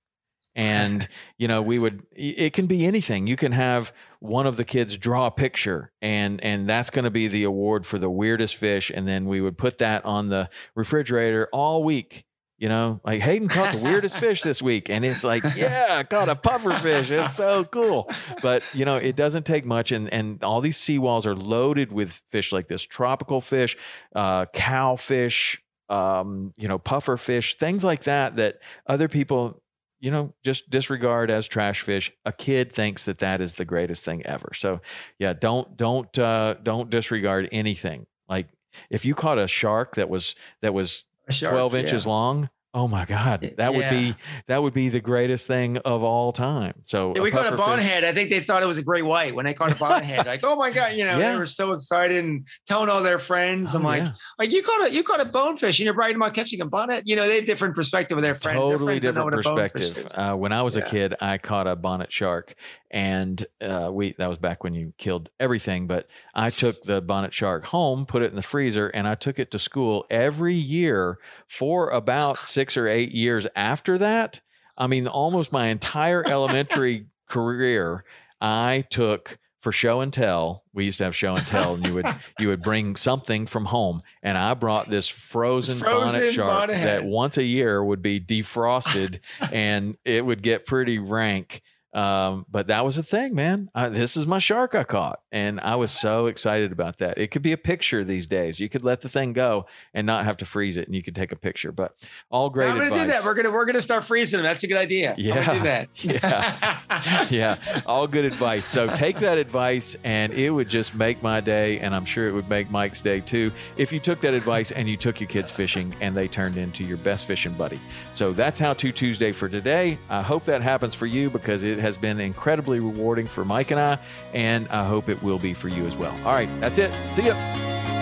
And 0.56 1.08
you 1.38 1.48
know, 1.48 1.62
we 1.62 1.80
would 1.80 2.04
it 2.12 2.54
can 2.54 2.66
be 2.66 2.86
anything. 2.86 3.28
You 3.28 3.36
can 3.36 3.52
have 3.52 3.94
one 4.20 4.48
of 4.48 4.58
the 4.58 4.66
kids 4.66 4.98
draw 4.98 5.28
a 5.28 5.32
picture 5.32 5.92
and 6.02 6.42
and 6.44 6.68
that's 6.68 6.89
going 6.89 7.06
to 7.06 7.12
be 7.12 7.28
the 7.28 7.44
award 7.44 7.86
for 7.86 7.98
the 7.98 8.10
weirdest 8.10 8.56
fish 8.56 8.92
and 8.94 9.08
then 9.08 9.26
we 9.26 9.42
would 9.42 9.58
put 9.58 9.80
that 9.80 10.06
on 10.06 10.30
the 10.30 10.50
refrigerator 10.76 11.48
all 11.52 11.84
week. 11.84 12.26
You 12.60 12.70
know, 12.70 13.02
like 13.04 13.20
Hayden 13.20 13.50
caught 13.50 13.74
the 13.74 13.80
weirdest 13.80 14.18
fish 14.18 14.42
this 14.42 14.62
week. 14.62 14.89
And 14.89 15.04
it's 15.04 15.26
like, 15.26 15.44
yeah, 15.56 15.88
I 15.89 16.04
caught 16.04 16.30
a 16.30 16.36
puffer 16.36 16.72
fish. 16.76 17.12
It's 17.12 17.36
so 17.36 17.66
cool. 17.66 18.10
But, 18.42 18.63
you 18.74 18.86
know, 18.86 18.96
it 18.96 19.18
doesn't 19.18 19.46
take 19.46 19.66
much. 19.66 19.92
And, 19.92 20.08
and 20.13 20.42
all 20.44 20.62
these 20.62 20.78
seawalls 20.78 21.26
are 21.26 21.36
loaded 21.36 21.92
with 21.92 22.22
fish 22.30 22.54
like 22.54 22.68
this 22.68 22.84
tropical 22.84 23.42
fish, 23.42 23.76
uh, 24.16 24.46
cowfish, 24.54 25.58
um, 25.89 26.54
you 26.56 26.68
know, 26.68 26.80
puffer 26.80 27.18
fish, 27.18 27.58
things 27.58 27.84
like 27.84 28.04
that, 28.04 28.38
that 28.38 28.60
other 28.88 29.08
people, 29.08 29.62
you 30.04 30.12
know, 30.12 30.34
just 30.44 30.70
disregard 30.70 31.32
as 31.32 31.48
trash 31.48 31.80
fish. 31.80 32.12
A 32.26 32.34
kid 32.34 32.74
thinks 32.74 33.06
that 33.06 33.20
that 33.20 33.39
is 33.39 33.54
the 33.54 33.63
greatest 33.63 34.04
thing 34.04 34.22
ever. 34.26 34.52
So, 34.54 34.82
yeah, 35.18 35.32
don't, 35.32 35.78
don't, 35.78 36.20
uh, 36.20 36.56
don't 36.62 36.89
disregard 36.89 37.48
anything. 37.54 38.06
Like 38.28 38.50
if 38.89 39.06
you 39.06 39.16
caught 39.16 39.39
a 39.39 39.48
shark 39.48 39.96
that 39.96 40.10
was, 40.10 40.36
that 40.60 40.74
was 40.74 41.06
shark, 41.30 41.54
12 41.54 41.76
inches 41.76 42.06
yeah. 42.06 42.12
long. 42.12 42.50
Oh 42.76 42.88
my 42.88 43.06
God. 43.06 43.54
That 43.58 43.76
would 43.76 43.88
be 43.92 44.16
that 44.48 44.64
would 44.64 44.74
be 44.74 44.90
the 44.90 45.00
greatest 45.00 45.46
thing 45.48 45.78
of 45.78 46.02
all 46.02 46.34
time. 46.34 46.74
So 46.82 47.14
Yeah, 47.16 47.22
we 47.22 47.30
caught 47.30 47.54
a 47.54 47.56
bonnethead. 47.56 48.04
I 48.04 48.14
think 48.14 48.32
they 48.32 48.40
thought 48.40 48.64
it 48.64 48.66
was 48.66 48.80
a 48.80 48.84
great 48.84 49.06
white 49.06 49.36
when 49.36 49.46
they 49.46 49.54
caught 49.54 49.72
a 49.72 49.76
bonnethead. 49.76 50.26
like, 50.26 50.40
oh 50.44 50.56
my 50.56 50.72
god, 50.72 50.94
you 50.94 51.06
know, 51.06 51.20
Yeah. 51.20 51.34
they 51.34 51.38
were 51.38 51.46
so 51.46 51.74
excited 51.74 52.24
and 52.24 52.48
telling 52.66 52.90
all 52.90 53.04
their 53.04 53.20
friends. 53.20 53.76
Oh, 53.76 53.78
I'm 53.78 53.84
like, 53.84 54.02
yeah. 54.02 54.14
like 54.40 54.52
you 54.52 54.64
caught 54.64 54.88
a 54.88 54.92
you 54.92 55.04
caught 55.04 55.22
a 55.22 55.26
bonefish 55.26 55.78
and 55.80 55.86
you're 55.86 55.94
bragging 55.94 56.16
about 56.16 56.34
catching 56.34 56.62
a 56.62 56.66
bonnet. 56.66 57.04
You 57.06 57.16
know, 57.16 57.28
they 57.28 57.36
have 57.36 57.46
different 57.46 57.76
perspective 57.76 58.18
of 58.18 58.24
their 58.24 58.34
friends. 58.36 58.56
Their 58.58 58.72
totally 58.72 59.00
friends 59.00 59.04
don't 59.04 59.16
know 59.30 59.30
different 59.38 59.58
what 59.58 59.72
perspective. 59.72 60.08
Uh, 60.16 60.36
when 60.36 60.52
I 60.52 60.64
was 60.64 60.76
a 60.76 60.82
kid, 60.82 61.14
I 61.22 61.38
caught 61.38 61.68
a 61.68 61.76
bonnet 61.76 62.12
shark, 62.12 62.56
and 62.94 63.44
uh, 63.60 63.90
we 63.92 64.14
that 64.20 64.30
was 64.30 64.38
back 64.38 64.64
when 64.64 64.76
you 64.76 64.94
killed 65.00 65.30
everything. 65.40 65.88
But 65.88 66.08
I 66.36 66.52
took 66.52 66.84
the 66.84 67.02
bonnet 67.02 67.34
shark 67.34 67.66
home, 67.66 68.06
put 68.06 68.22
it 68.22 68.30
in 68.30 68.36
the 68.36 68.44
freezer, 68.44 68.88
and 68.88 69.08
I 69.08 69.16
took 69.16 69.40
it 69.40 69.50
to 69.52 69.60
school 69.60 70.06
every 70.12 70.54
year 70.54 71.18
for 71.48 71.90
about 71.90 72.38
six 72.38 72.78
or 72.78 72.88
eight 72.88 73.12
years 73.12 73.48
after 73.56 73.98
that. 73.98 74.42
I 74.78 74.86
mean, 74.88 75.08
almost 75.08 75.52
my 75.52 75.68
entire 75.68 76.24
elementary 76.28 77.08
career, 77.28 78.06
I 78.40 78.86
took 78.92 79.40
for 79.58 79.72
show 79.72 80.02
and 80.02 80.14
tell. 80.14 80.64
We 80.74 80.86
used 80.86 81.00
to 81.00 81.06
have 81.06 81.16
show 81.16 81.34
and 81.34 81.48
tell, 81.48 81.74
and 81.74 81.88
you 81.88 81.96
would 81.96 82.06
you 82.40 82.50
would 82.50 82.62
bring 82.62 82.96
something 82.96 83.48
from 83.48 83.66
home, 83.66 84.04
and 84.22 84.38
I 84.38 84.54
brought 84.54 84.92
this 84.92 85.08
frozen, 85.08 85.80
Frozen 85.80 86.20
bonnet 86.20 86.32
shark 86.32 86.68
bonnet 86.70 86.84
that 86.84 87.06
once 87.06 87.40
a 87.40 87.44
year 87.44 87.84
would 87.84 88.04
be 88.04 88.20
defrosted, 88.20 89.20
and 89.52 89.98
it 90.06 90.24
would 90.24 90.44
get 90.44 90.68
pretty 90.68 91.00
rank. 91.00 91.62
Um, 91.94 92.46
but 92.50 92.68
that 92.68 92.84
was 92.84 92.98
a 92.98 93.04
thing, 93.04 93.36
man. 93.36 93.70
I, 93.76 93.90
this 93.90 94.18
is 94.18 94.26
my 94.26 94.40
shark 94.40 94.74
I 94.74 94.84
caught, 94.84 95.20
and 95.32 95.60
I 95.60 95.76
was 95.76 95.92
so 95.92 96.26
excited 96.26 96.72
about 96.72 96.98
that. 96.98 97.18
It 97.20 97.28
could 97.30 97.44
be 97.44 97.52
a 97.52 97.58
picture 97.58 98.04
these 98.04 98.26
days. 98.26 98.60
You 98.60 98.68
could 98.68 98.84
let 98.84 99.02
the 99.02 99.10
thing 99.10 99.34
go 99.34 99.68
and 99.94 100.08
not 100.08 100.26
have 100.26 100.38
to 100.38 100.46
freeze 100.46 100.76
it, 100.78 100.88
and 100.88 100.96
you 100.96 101.04
could 101.04 101.16
take 101.16 101.32
a 101.32 101.36
picture. 101.36 101.72
But 101.72 101.96
all 102.32 102.50
great 102.50 102.70
I'm 102.70 102.78
gonna 102.78 102.88
advice. 102.88 103.02
do 103.06 103.12
that. 103.12 103.24
We're 103.26 103.36
gonna 103.36 103.52
we're 103.52 103.66
gonna 103.66 103.82
start 103.82 104.04
freezing 104.04 104.38
them. 104.38 104.44
That's 104.46 104.64
a 104.64 104.68
good 104.68 104.78
idea. 104.78 105.16
Gonna 105.18 105.54
do 105.54 105.60
that. 105.64 105.90
Yeah. 106.04 107.28
yeah, 107.30 107.82
all 107.86 108.08
good 108.08 108.26
advice. 108.26 108.66
So 108.66 108.88
take 108.88 109.18
that 109.20 109.38
advice, 109.38 109.96
and 110.04 110.34
it 110.34 110.50
would 110.50 110.70
just 110.70 110.96
make 110.96 111.22
my 111.22 111.42
day, 111.42 111.80
and 111.80 111.96
I'm 111.96 112.06
sure 112.06 112.28
it 112.28 112.32
would 112.32 112.50
make 112.50 112.70
Mike's 112.72 113.02
day 113.02 113.20
too. 113.20 113.52
If 113.78 113.92
you 113.92 114.00
took 114.00 114.20
that 114.22 114.34
advice 114.34 114.72
and 114.72 114.88
you 114.90 114.98
took 114.98 115.20
your 115.20 115.28
kids 115.30 115.52
fishing, 115.52 115.96
and 116.02 116.16
they 116.16 116.28
turned 116.28 116.58
into 116.58 116.84
your 116.84 116.98
best 116.98 117.26
fishing 117.26 117.54
buddy. 117.54 117.80
So 118.12 118.34
that's 118.34 118.60
How 118.60 118.74
To 118.74 118.92
Tuesday 118.92 119.32
for 119.32 119.48
today. 119.50 119.98
I 120.10 120.22
hope 120.22 120.44
that 120.46 120.62
happens 120.62 120.96
for 120.96 121.06
you 121.06 121.30
because 121.30 121.64
it 121.64 121.80
has 121.84 121.98
been 121.98 122.19
incredibly 122.19 122.80
rewarding 122.80 123.28
for 123.28 123.46
Mike 123.46 123.69
and 123.72 123.80
I, 123.80 124.00
and 124.34 124.67
I 124.69 124.88
hope 124.88 125.10
it 125.10 125.22
will 125.22 125.39
be 125.39 125.54
for 125.54 125.67
you 125.67 125.86
as 125.86 125.96
well. 125.96 126.13
All 126.26 126.34
right, 126.34 126.50
that's 126.60 126.80
it. 126.80 126.91
See 127.15 127.28
ya. 127.28 127.93